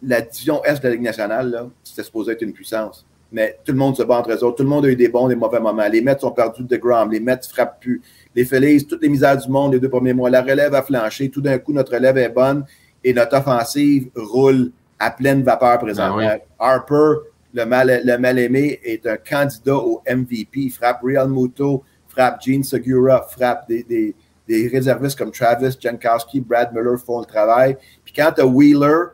[0.01, 3.05] La division Est de la Ligue nationale, c'était supposé être une puissance.
[3.33, 4.59] Mais tout le monde se bat entre eux autres.
[4.59, 5.89] Tout le monde a eu des bons, des mauvais moments.
[5.89, 7.11] Les Mets ont perdu de Grom.
[7.11, 8.01] Les Mets frappent plus.
[8.33, 10.31] Les Phillies, toutes les misères du monde les deux premiers mois.
[10.31, 11.29] La relève a flanché.
[11.31, 12.65] Tout d'un coup, notre relève est bonne
[13.05, 16.17] et notre offensive roule à pleine vapeur présentement.
[16.17, 20.49] Ben Harper, le mal, le mal aimé, est un candidat au MVP.
[20.55, 24.15] Il frappe Real Muto, frappe Gene Segura, frappe des, des,
[24.49, 27.77] des réservistes comme Travis Jankowski, Brad Miller font le travail.
[28.05, 29.09] Puis quand tu as Wheeler,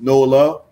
[0.00, 0.62] Nola,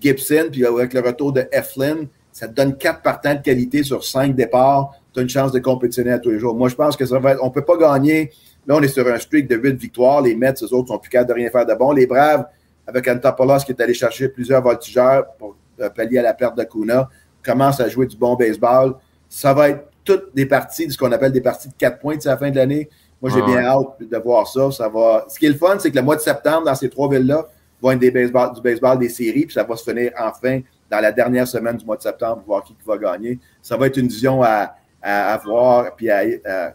[0.00, 4.04] Gibson, puis avec le retour de Eflin, ça te donne quatre partants de qualité sur
[4.04, 4.92] cinq départs.
[5.12, 6.54] Tu as une chance de compétitionner à tous les jours.
[6.54, 7.42] Moi, je pense que ça va être.
[7.42, 8.30] On ne peut pas gagner.
[8.66, 10.20] Là, on est sur un streak de huit victoires.
[10.22, 11.92] Les Mets, eux autres, sont plus capables de rien faire de bon.
[11.92, 12.46] Les Braves,
[12.86, 16.64] avec Antopoulos qui est allé chercher plusieurs voltigeurs pour euh, pallier à la perte de
[16.64, 17.08] Kuna,
[17.42, 18.94] commencent à jouer du bon baseball.
[19.28, 22.16] Ça va être toutes des parties, de ce qu'on appelle des parties de quatre points
[22.24, 22.88] à la fin de l'année.
[23.20, 24.70] Moi, j'ai bien hâte de voir ça.
[24.70, 25.26] ça va...
[25.28, 27.46] Ce qui est le fun, c'est que le mois de septembre, dans ces trois villes-là,
[27.82, 31.00] va être des baseball, du baseball des séries, puis ça va se finir enfin dans
[31.00, 33.38] la dernière semaine du mois de septembre pour voir qui, va gagner.
[33.62, 36.22] Ça va être une vision à, à, voir puis à,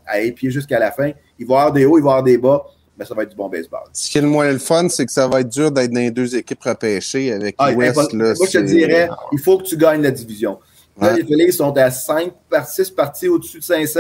[0.05, 1.11] à, épier jusqu'à la fin.
[1.39, 2.65] Il va y avoir des hauts, il va y avoir des bas,
[2.97, 3.81] mais ça va être du bon baseball.
[3.93, 5.99] Ce qui est le moins le fun, c'est que ça va être dur d'être dans
[5.99, 8.13] les deux équipes repêchées avec ah, West.
[8.13, 10.59] Là, moi, je te dirais, il faut que tu gagnes la division.
[10.99, 13.99] Là, les Phillies sont à 5 par 6 parties au-dessus de 500.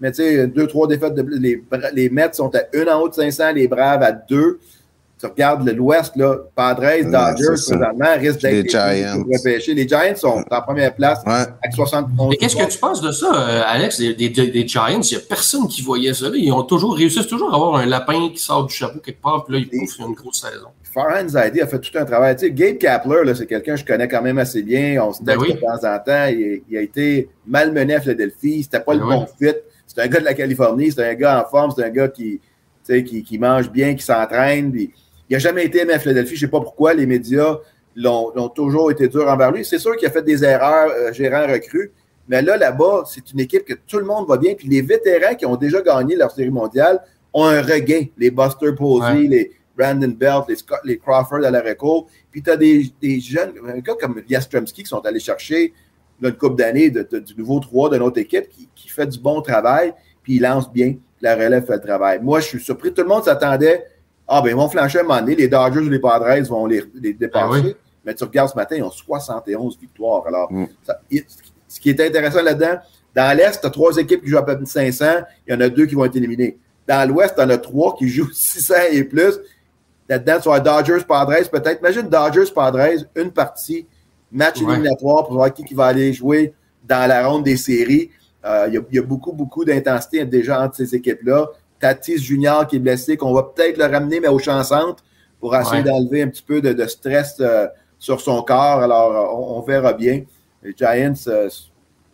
[0.00, 1.14] Mais tu sais, deux, trois défaites.
[1.14, 4.60] De, les, les Mets sont à 1 en haut de 500, les Braves à 2
[5.18, 9.24] tu regardes l'Ouest, là, Padres, Dodgers, présentement, risquent d'être les Giants.
[9.74, 13.26] Les Giants sont en première place avec 71 Mais qu'est-ce que tu penses de ça,
[13.34, 14.86] euh, Alex, des, des, Giants?
[14.88, 16.26] Il n'y a personne qui voyait ça.
[16.32, 19.44] Ils ont toujours réussi toujours à avoir un lapin qui sort du chapeau quelque part,
[19.44, 20.68] puis là, ils bouffent une grosse saison.
[20.92, 22.34] Farhan Zaidi a fait tout un travail.
[22.36, 25.02] Tu sais, Gabe Kapler, c'est quelqu'un que je connais quand même assez bien.
[25.02, 26.26] On se ben de temps en temps.
[26.26, 28.62] Il, a été malmené à Philadelphie.
[28.62, 29.54] C'était pas le ben bon fit.
[29.86, 30.90] C'est un gars de la Californie.
[30.90, 31.72] C'est un gars en forme.
[31.76, 32.40] C'est un gars qui,
[32.86, 34.72] qui, qui mange bien, qui s'entraîne.
[35.28, 36.36] Il n'a jamais été aimé à Philadelphie.
[36.36, 37.58] Je ne sais pas pourquoi les médias
[37.94, 39.64] l'ont toujours été durs envers lui.
[39.64, 41.92] C'est sûr qu'il a fait des erreurs euh, gérant recrues,
[42.28, 44.54] mais là, là-bas, c'est une équipe que tout le monde va bien.
[44.54, 47.00] Puis les vétérans qui ont déjà gagné leur série mondiale
[47.32, 48.04] ont un regain.
[48.16, 52.06] Les Buster Posey, les Brandon Belt, les, les, Crawford à la récolte.
[52.30, 55.72] Puis tu as des, jeunes, un gars comme Yastromski qui sont allés chercher
[56.22, 59.94] une coupe d'années du nouveau 3 de notre équipe qui, qui, fait du bon travail,
[60.22, 60.96] puis il lance bien.
[61.20, 62.20] La relève fait le travail.
[62.22, 62.92] Moi, je suis surpris.
[62.92, 63.84] Tout le monde s'attendait
[64.28, 65.34] ah, ben, ils vont flancher à un moment donné.
[65.34, 67.62] Les Dodgers ou les Padres vont les, les dépasser.
[67.64, 70.26] Ah mais tu regardes ce matin, ils ont 71 victoires.
[70.26, 70.66] Alors, mm.
[71.68, 72.78] ce qui est intéressant là-dedans,
[73.14, 75.04] dans l'Est, tu as trois équipes qui jouent à peu près 500.
[75.46, 76.56] Il y en a deux qui vont être éliminées.
[76.86, 79.38] Dans l'Ouest, tu en as trois qui jouent 600 et plus.
[80.08, 81.80] Là-dedans, tu as Dodgers, Padres, peut-être.
[81.80, 83.86] Imagine Dodgers, Padres, une partie,
[84.32, 86.54] match éliminatoire pour voir qui, qui va aller jouer
[86.86, 88.10] dans la ronde des séries.
[88.44, 91.46] Euh, il y, y, a beaucoup, beaucoup d'intensité déjà entre ces équipes-là.
[91.80, 95.02] Tatis Junior qui est blessé, qu'on va peut-être le ramener, mais au champ centre
[95.40, 97.66] pour essayer d'enlever un petit peu de, stress euh,
[97.98, 98.80] sur son corps.
[98.80, 100.22] Alors, euh, on, verra bien.
[100.62, 101.48] Les Giants, euh,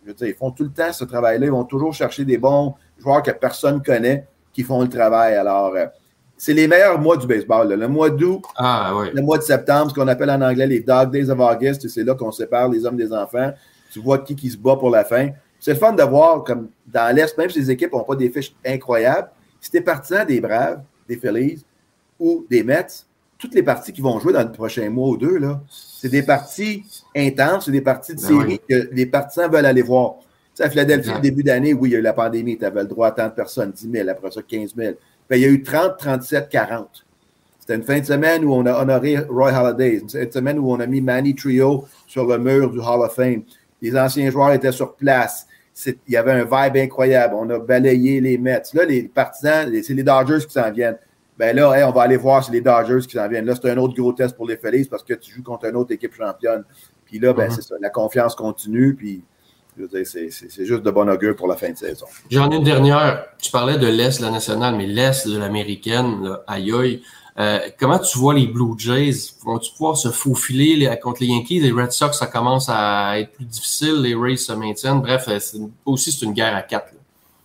[0.03, 1.47] je veux dire, ils font tout le temps ce travail-là.
[1.47, 5.35] Ils vont toujours chercher des bons joueurs que personne ne connaît qui font le travail.
[5.35, 5.73] Alors,
[6.37, 7.73] c'est les meilleurs mois du baseball.
[7.73, 11.11] Le mois d'août, ah, le mois de septembre, ce qu'on appelle en anglais les Dog
[11.11, 13.51] Days of August, c'est là qu'on sépare les hommes des enfants.
[13.91, 15.29] Tu vois qui qui se bat pour la fin.
[15.59, 18.29] C'est le fun de voir, comme dans l'Est, même si les équipes n'ont pas des
[18.29, 19.29] fiches incroyables,
[19.65, 21.65] si tu es partisan des Braves, des Phillies
[22.19, 22.85] ou des Mets,
[23.39, 26.83] toutes les parties qui vont jouer dans le prochain mois ou deux, c'est des parties
[27.15, 30.17] intenses, c'est des parties de ben série que les partisans veulent aller voir.
[30.19, 32.63] Tu sais, à Philadelphie, au début d'année, oui, il y a eu la pandémie, tu
[32.63, 34.93] avais le droit à tant de personnes, 10 000, après ça, 15 000.
[35.31, 37.03] il y a eu 30, 37, 40.
[37.59, 40.59] C'était une fin de semaine où on a honoré Roy Halladay, une fin de semaine
[40.59, 43.41] où on a mis Manny Trio sur le mur du Hall of Fame.
[43.81, 45.47] Les anciens joueurs étaient sur place
[45.85, 47.35] il y avait un vibe incroyable.
[47.37, 48.63] On a balayé les Mets.
[48.73, 50.97] Là, les partisans, c'est les Dodgers qui s'en viennent.
[51.37, 53.45] Ben là, on va aller voir si les Dodgers qui s'en viennent.
[53.45, 55.75] Là, c'est un autre gros test pour les Phillies parce que tu joues contre une
[55.75, 56.63] autre équipe championne.
[57.05, 57.55] Puis là, ben, mm-hmm.
[57.55, 58.95] c'est ça, la confiance continue.
[58.95, 59.21] Puis
[60.05, 62.05] c'est juste de bon augure pour la fin de saison.
[62.29, 63.25] J'en ai une dernière.
[63.37, 67.03] Tu parlais de l'Est de la nationale, mais l'Est de l'américaine, aïe aïe.
[67.37, 69.33] Euh, comment tu vois les Blue Jays?
[69.43, 71.59] Vont-tu pouvoir se faufiler contre les Yankees?
[71.59, 74.01] Les Red Sox, ça commence à être plus difficile.
[74.01, 75.01] Les Rays se maintiennent.
[75.01, 75.39] Bref, euh,
[75.85, 76.93] aussi, c'est une guerre à quatre.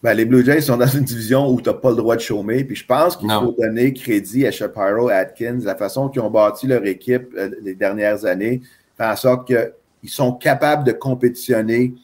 [0.03, 2.21] Ben, les Blue Jays sont dans une division où tu n'as pas le droit de
[2.21, 2.65] chômer.
[2.65, 6.67] Puis je pense qu'il faut donner crédit à Shapiro, Atkins, la façon qu'ils ont bâti
[6.67, 8.63] leur équipe euh, les dernières années,
[8.97, 11.95] fait en sorte qu'ils sont capables de compétitionner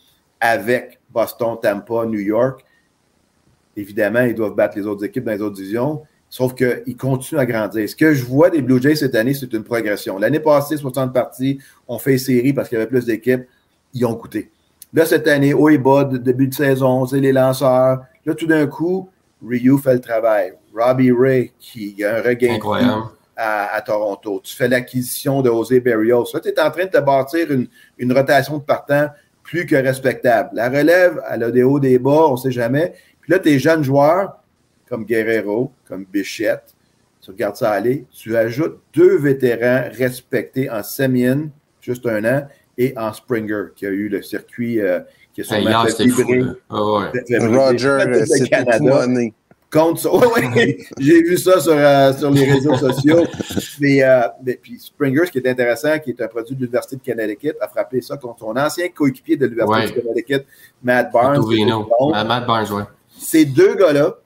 [0.40, 2.64] avec Boston, Tampa, New York.
[3.76, 6.02] Évidemment, ils doivent battre les autres équipes dans les autres divisions.
[6.28, 7.88] Sauf qu'ils continuent à grandir.
[7.88, 10.18] Ce que je vois des Blue Jays cette année, c'est une progression.
[10.18, 13.44] L'année passée, 60 parties, on fait série parce qu'il y avait plus d'équipes.
[13.94, 14.50] Ils ont coûté.
[14.92, 18.04] Là, cette année, haut et bas, début de saison, c'est les lanceurs.
[18.24, 19.08] Là, tout d'un coup,
[19.46, 20.54] Ryu fait le travail.
[20.74, 22.58] Robbie Ray, qui a un regain
[23.36, 24.40] à, Toronto.
[24.42, 26.26] Tu fais l'acquisition de José Berrios.
[26.32, 27.68] Là, tu es en train de te bâtir une,
[27.98, 29.08] une rotation de partants
[29.42, 30.50] plus que respectable.
[30.54, 32.94] La relève, elle a des hauts, des bas, on ne sait jamais.
[33.20, 34.38] Puis là, tes jeunes joueurs,
[34.88, 36.74] comme Guerrero, comme Bichette,
[37.20, 41.48] tu regardes ça aller, tu ajoutes deux vétérans respectés en Semien,
[41.80, 42.46] juste un an,
[42.78, 45.00] et en Springer, qui a eu le circuit euh,
[45.32, 46.22] qui est c'était fou.
[46.70, 47.38] Oh, ouais.
[47.38, 49.06] Roger, c'est Canada.
[49.68, 50.06] Contre
[50.36, 50.78] ouais, ouais.
[50.98, 53.24] J'ai vu ça sur, euh, sur les réseaux sociaux.
[53.80, 56.96] Mais, euh, mais, puis Springer, ce qui est intéressant, qui est un produit de l'Université
[56.96, 60.46] de Connecticut, a frappé ça contre son ancien coéquipier de l'Université de Connecticut,
[60.82, 61.44] Matt Barnes.
[62.24, 62.82] Matt Barnes, oui.
[63.18, 64.16] Ces deux gars-là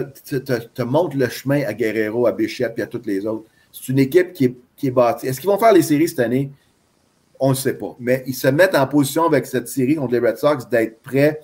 [0.00, 3.44] te, te, te, montrent le chemin à Guerrero, à Bichette et à toutes les autres.
[3.70, 5.26] C'est une équipe qui est, qui est bâtie.
[5.26, 6.50] Est-ce qu'ils vont faire les séries cette année?
[7.38, 7.96] On ne sait pas.
[7.98, 11.40] Mais ils se mettent en position avec cette série contre les Red Sox d'être prêts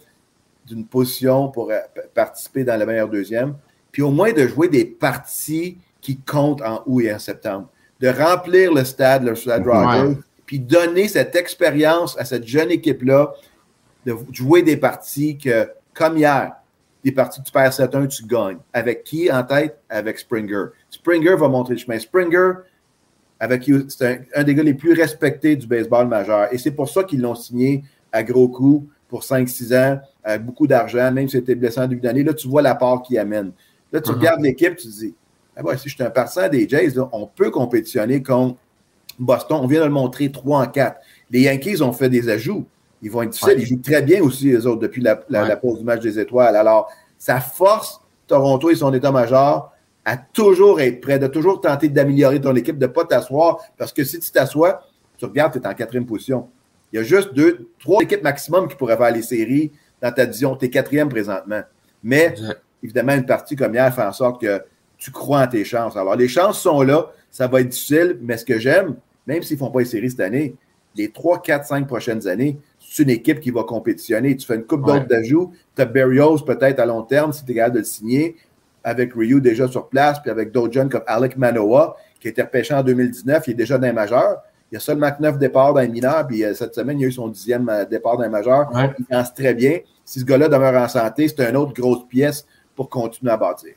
[0.66, 1.78] d'une position pour euh,
[2.14, 3.56] participer dans la meilleure deuxième.
[3.90, 7.68] Puis au moins de jouer des parties qui comptent en août et en septembre.
[8.00, 13.32] De remplir le stade, le stade Rogers, puis donner cette expérience à cette jeune équipe-là
[14.06, 16.52] de jouer des parties que, comme hier,
[17.04, 18.58] des parties tu perds 7-1, tu gagnes.
[18.72, 19.78] Avec qui en tête?
[19.88, 20.66] Avec Springer.
[20.90, 21.98] Springer va montrer le chemin.
[21.98, 22.52] Springer,
[23.40, 26.52] avec c'est un, des gars les plus respectés du baseball majeur.
[26.52, 30.66] Et c'est pour ça qu'ils l'ont signé à gros coups pour 5-6 ans, avec beaucoup
[30.66, 32.24] d'argent, même si c'était blessé en début d'année.
[32.24, 33.52] Là, tu vois la part qu'il amène.
[33.92, 34.14] Là, tu uh-huh.
[34.14, 35.14] regardes l'équipe, tu te dis,
[35.56, 38.58] ah si je suis un partisan des Jays, on peut compétitionner contre
[39.18, 39.58] Boston.
[39.62, 41.00] On vient de le montrer 3 en 4.
[41.30, 42.66] Les Yankees ont fait des ajouts.
[43.02, 43.58] Ils vont être difficiles.
[43.58, 45.16] Ils jouent très bien aussi, les autres, depuis la,
[45.56, 46.56] pause du match des étoiles.
[46.56, 49.72] Alors, ça force Toronto et son état-major
[50.04, 53.58] à toujours être prêt, de toujours tenter d'améliorer ton équipe, de ne pas t'asseoir.
[53.76, 54.82] Parce que si tu t'assois,
[55.18, 56.48] tu regardes, tu es en quatrième position.
[56.92, 59.70] Il y a juste deux, trois équipes maximum qui pourraient faire les séries
[60.00, 60.56] dans ta division.
[60.56, 61.60] Tu es quatrième présentement.
[62.02, 62.34] Mais
[62.82, 64.62] évidemment, une partie comme hier fait en sorte que
[64.96, 65.96] tu crois en tes chances.
[65.96, 67.10] Alors, les chances sont là.
[67.30, 68.96] Ça va être difficile, mais ce que j'aime,
[69.26, 70.56] même s'ils ne font pas les séries cette année,
[70.96, 72.58] les trois, quatre, cinq prochaines années,
[72.90, 74.36] c'est une équipe qui va compétitionner.
[74.36, 75.52] Tu fais une coupe d'autres d'ajouts.
[75.76, 78.36] Tu as Berrios peut-être à long terme si tu es capable de le signer
[78.84, 82.42] avec Ryu déjà sur place, puis avec d'autres jeunes comme Alec Manoa, qui a été
[82.42, 84.42] repêché en 2019, il est déjà dans les majeurs.
[84.70, 87.08] Il y a seulement neuf départs dans les mineurs, puis euh, cette semaine, il a
[87.08, 88.68] eu son dixième euh, départ dans les majeurs.
[88.98, 89.78] Il pense très bien.
[90.04, 93.74] Si ce gars-là demeure en santé, c'est une autre grosse pièce pour continuer à bâtir.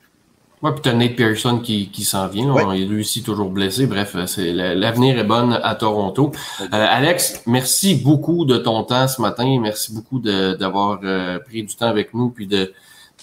[0.63, 2.55] Oui, puis tu as Nate Pearson qui, qui s'en vient.
[2.73, 3.87] Il est lui aussi toujours blessé.
[3.87, 6.31] Bref, c'est l'avenir est bon à Toronto.
[6.61, 9.59] Euh, Alex, merci beaucoup de ton temps ce matin.
[9.61, 10.99] Merci beaucoup d'avoir
[11.45, 12.73] pris du temps avec nous puis de,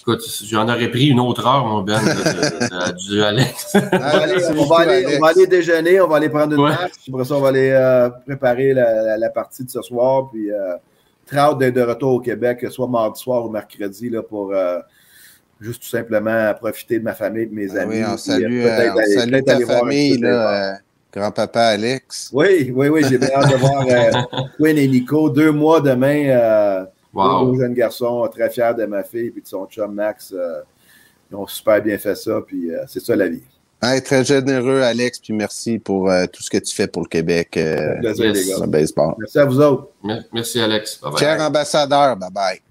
[0.01, 1.99] Écoute, j'en aurais pris une autre heure, mon Ben,
[2.97, 3.75] du Alex.
[3.91, 6.69] Allez, on, va aller, déjeuner, on va aller prendre une ouais.
[6.69, 10.75] marche, après ça, on va aller euh, préparer la, partie de ce soir, puis euh,
[11.25, 14.79] très hâte d'être de retour au Québec, soit mardi soir ou mercredi, là, pour euh,
[15.59, 17.97] juste tout simplement profiter de ma famille, de mes ah amis.
[17.97, 20.77] Oui, on salue, euh, on salue ta famille, là,
[21.11, 22.29] grand-papa Alex.
[22.33, 23.85] Oui, oui, oui, j'ai bien hâte de voir
[24.57, 26.87] Quinn et Nico, deux mois demain.
[27.13, 27.53] Wow.
[27.53, 30.31] Deux jeunes garçons, très fiers de ma fille et de son chum Max.
[30.31, 30.61] euh,
[31.31, 33.43] ils ont super bien fait ça, puis euh, c'est ça la vie.
[34.03, 37.55] très généreux, Alex, puis merci pour euh, tout ce que tu fais pour le Québec.
[37.57, 38.65] Euh, plaisir, les gars.
[38.65, 39.13] baseball.
[39.19, 39.89] Merci à vous autres.
[40.33, 40.99] Merci, Alex.
[41.01, 42.61] Bye Cher ambassadeur, bye bye.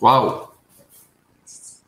[0.00, 0.48] Wow.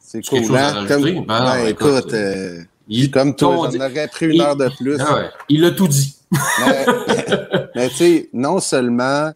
[0.00, 0.86] C'est cool, hein?
[0.88, 4.68] Comme, ben, ben, écoute, euh, il, comme toi, j'en aurais pris une il, heure de
[4.76, 4.96] plus.
[4.98, 6.16] Ah ouais, il a tout dit.
[6.60, 6.86] mais,
[7.76, 9.32] mais tu sais, non seulement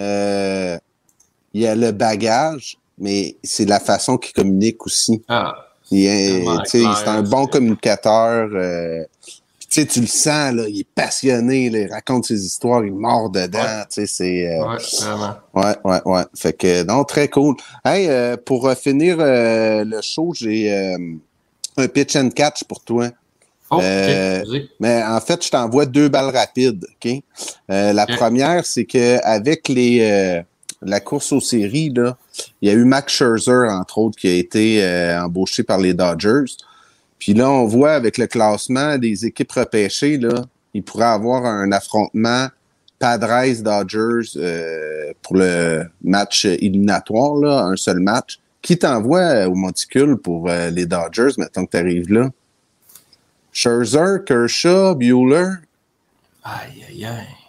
[0.00, 0.78] euh,
[1.54, 5.22] il y a le bagage, mais c'est la façon qu'il communique aussi.
[5.28, 5.54] Ah,
[5.90, 8.48] c'est un bon communicateur.
[8.52, 9.04] Euh,
[9.82, 13.58] tu le sens, là, il est passionné, il raconte ses histoires, il mord dedans.
[13.58, 14.06] Ouais.
[14.06, 15.34] C'est, euh, ouais, vraiment.
[15.54, 16.22] Ouais, ouais, ouais.
[16.34, 17.56] Fait que, non, très cool.
[17.84, 20.94] Hey, euh, pour finir le show, j'ai
[21.76, 23.10] un pitch and catch pour toi.
[23.70, 26.86] Oh, mais en fait, je t'envoie deux balles rapides.
[27.04, 27.22] ok?
[27.68, 30.42] La première, c'est que avec les
[30.82, 32.16] la course aux séries, là,
[32.60, 36.44] il y a eu Max Scherzer, entre autres, qui a été embauché par les Dodgers.
[37.18, 40.44] Puis là, on voit avec le classement des équipes repêchées, là,
[40.74, 42.48] il pourrait avoir un affrontement
[42.98, 44.38] Padres-Dodgers
[45.22, 48.38] pour le match éliminatoire, là, un seul match.
[48.62, 52.30] Qui t'envoie au monticule pour les Dodgers, maintenant que tu arrives là?
[53.52, 55.50] Scherzer, Kershaw, Bueller.
[56.42, 57.43] Aïe, aïe, aïe.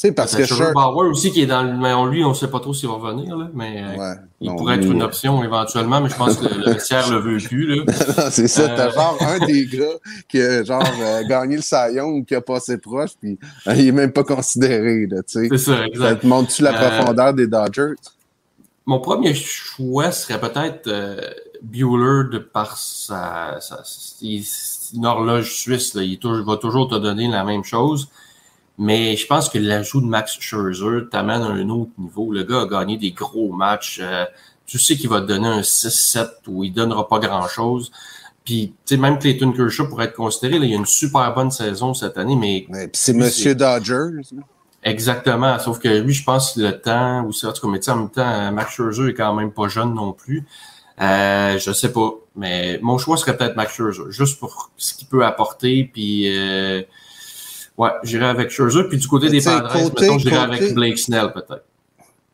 [0.00, 0.72] Sais, parce que Scherzer.
[0.72, 1.76] Bauer aussi qui est dans le.
[1.76, 4.50] Mais lui, on ne sait pas trop s'il va revenir, là, mais euh, ouais, il
[4.56, 7.66] pourrait être une option éventuellement, mais je pense que le vestiaire le veut plus.
[7.66, 7.84] Là.
[8.30, 8.92] c'est ça, t'as euh...
[8.92, 12.78] genre un des gars qui a genre euh, gagné le saillon ou qui a passé
[12.78, 15.06] proche, puis euh, il n'est même pas considéré.
[15.26, 16.08] C'est ça, exact.
[16.08, 17.92] Ça te montre-tu la profondeur des Dodgers?
[18.86, 20.90] Mon premier choix serait peut-être
[21.62, 23.82] Bueller de par sa, sa,
[24.22, 25.92] une horloge suisse.
[25.92, 28.08] Là, il, va toujours te donner la même chose.
[28.82, 32.32] Mais je pense que l'ajout de Max Scherzer t'amène à un autre niveau.
[32.32, 34.00] Le gars a gagné des gros matchs.
[34.02, 34.24] Euh,
[34.64, 37.92] tu sais qu'il va te donner un 6-7 où il donnera pas grand-chose.
[38.42, 41.34] Puis, tu sais, même Clayton Kershaw pourrait être considéré, là, il y a une super
[41.34, 42.66] bonne saison cette année, mais...
[42.94, 44.22] c'est Monsieur Dodgers.
[44.82, 47.96] Exactement, sauf que lui, je pense que le temps, ou en tout cas, mais en
[47.96, 50.46] même temps, Max Scherzer est quand même pas jeune non plus.
[51.02, 55.06] Euh, je sais pas, mais mon choix serait peut-être Max Scherzer, juste pour ce qu'il
[55.06, 56.34] peut apporter, puis...
[56.34, 56.80] Euh,
[57.78, 61.64] ouais, j'irai avec Scherzer, puis du côté des Padres, mettons, j'irai avec Blake Snell, peut-être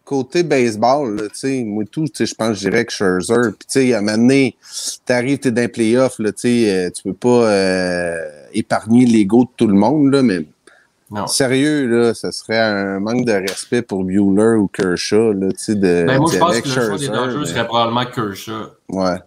[0.07, 3.53] côté baseball, tu sais, moi tout, je pense que j'irais avec Scherzer.
[3.59, 4.57] Puis tu sais, à un moment donné,
[5.05, 8.17] t'arrives, t'es dans les playoffs, là, tu euh, tu peux pas euh,
[8.55, 10.47] épargner l'ego de tout le monde, là, mais
[11.11, 11.27] non.
[11.27, 15.75] sérieux, là, ça serait un manque de respect pour Bueller ou Kershaw, là, tu sais,
[15.75, 18.69] de ben, moi, je pense que le choix des Dodgers serait probablement Kershaw.
[18.89, 19.19] Ouais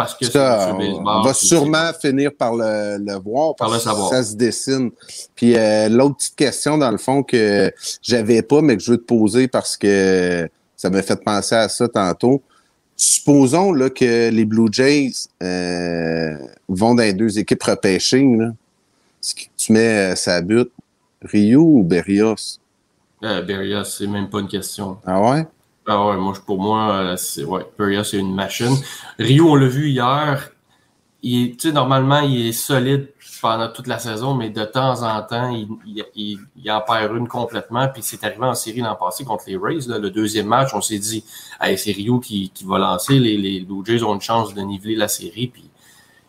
[0.00, 4.90] parce que ça, on va sûrement finir par le, voir parce que ça se dessine.
[5.34, 7.72] Puis euh, l'autre petite question dans le fond que
[8.02, 11.68] j'avais pas mais que je veux te poser parce que ça m'a fait penser à
[11.68, 12.42] ça tantôt.
[12.96, 16.36] Supposons là que les Blue Jays euh,
[16.68, 18.24] vont dans les deux équipes repêchées.
[18.38, 18.52] Là.
[19.56, 20.72] Tu mets euh, sa butte,
[21.22, 22.58] Rio ou Berrios?
[23.20, 24.96] Berrios, c'est même pas une question.
[25.04, 25.46] Ah ouais?
[25.92, 26.16] Ah
[26.46, 27.44] pour moi, euh, c'est
[28.04, 28.76] c'est une machine.
[29.18, 30.50] Rio, on l'a vu hier.
[31.74, 33.08] Normalement, il est solide
[33.42, 35.66] pendant toute la saison, mais de temps en temps, il,
[36.14, 37.88] il, il en perd une complètement.
[37.88, 39.88] Puis c'est arrivé en série l'an passé contre les Rays.
[39.88, 41.24] Le deuxième match, on s'est dit
[41.58, 43.18] c'est Rio qui, qui va lancer.
[43.18, 45.48] Les, les ont une chance de niveler la série.
[45.48, 45.68] Puis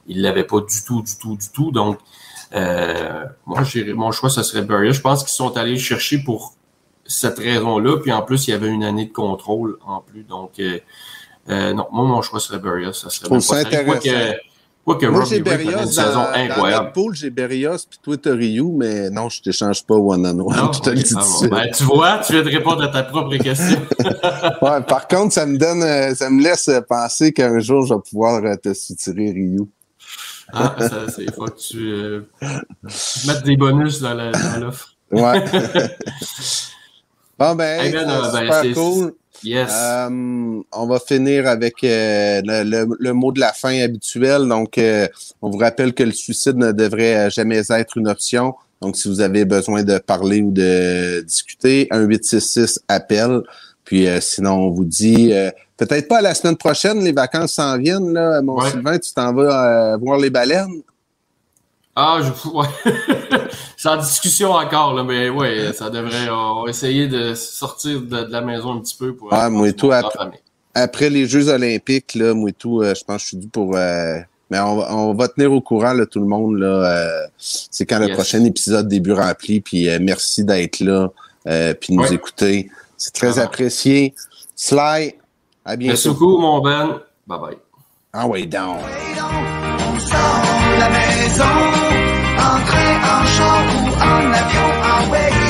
[0.07, 1.69] il ne l'avait pas du tout, du tout, du tout.
[1.71, 1.99] Donc,
[2.55, 3.61] euh, moi,
[3.93, 4.91] mon choix, ce serait Beria.
[4.91, 6.55] Je pense qu'ils sont allés chercher pour
[7.05, 7.97] cette raison-là.
[7.97, 10.23] Puis en plus, il y avait une année de contrôle en plus.
[10.23, 10.79] Donc, euh,
[11.49, 12.93] euh, non, moi, mon choix serait Berrios.
[12.93, 14.35] Ça serait ça intéressant.
[14.83, 16.87] Quoi que, moi, j'ai Berrios une saison incroyable.
[16.87, 20.25] Dans pool, j'ai Berrios puis toi, t'as Ryu, mais non, je ne t'échange pas one
[20.25, 20.73] on one.
[20.73, 23.79] je te le dis ben, tu vois, tu viens de répondre à ta propre question.
[24.63, 27.99] ouais, par contre, ça me donne, euh, ça me laisse penser qu'un jour, je vais
[28.09, 29.67] pouvoir te soutirer Ryu.
[30.51, 30.75] Ah,
[31.19, 34.95] il faut que tu, mettes des bonus dans l'offre.
[35.11, 35.43] ouais.
[37.41, 39.13] Bon, ben, euh, ben super cool.
[39.43, 39.71] Yes.
[39.73, 44.47] Euh, on va finir avec euh, le, mot de la fin habituel.
[44.47, 44.79] Donc,
[45.41, 48.53] on vous rappelle que le suicide ne devrait jamais être une option.
[48.79, 53.41] Donc, si vous avez besoin de parler ou de discuter, un 866 appel.
[53.85, 55.33] Puis sinon, on vous dit
[55.77, 59.97] peut-être pas la semaine prochaine, les vacances s'en viennent, là, mon Sylvain, tu t'en vas
[59.97, 60.83] voir les baleines?
[61.95, 62.67] Ah, je, ouais.
[63.77, 66.29] C'est en discussion encore, là, mais ouais, ça devrait.
[66.29, 69.33] On va essayer de sortir de, la maison un petit peu pour.
[69.33, 69.91] Ah, moi tout,
[70.73, 73.75] après, les Jeux Olympiques, là, moi tout, euh, je pense que je suis dû pour.
[73.75, 76.57] Euh, mais on, va tenir au courant, là, tout le monde.
[76.57, 79.61] Là, euh, c'est quand le prochain épisode début rempli.
[79.61, 81.09] Puis merci d'être là,
[81.79, 82.69] puis de nous écouter.
[82.97, 83.43] C'est très ah.
[83.43, 84.13] apprécié.
[84.55, 85.15] Sly,
[85.63, 85.93] à bientôt.
[85.93, 86.99] Merci beaucoup, mon Ben.
[87.27, 87.57] Bye bye.
[88.11, 88.77] Ah ouais, down.
[90.79, 91.90] la maison
[92.61, 93.25] en train, en
[93.75, 95.40] ou en avion, en way.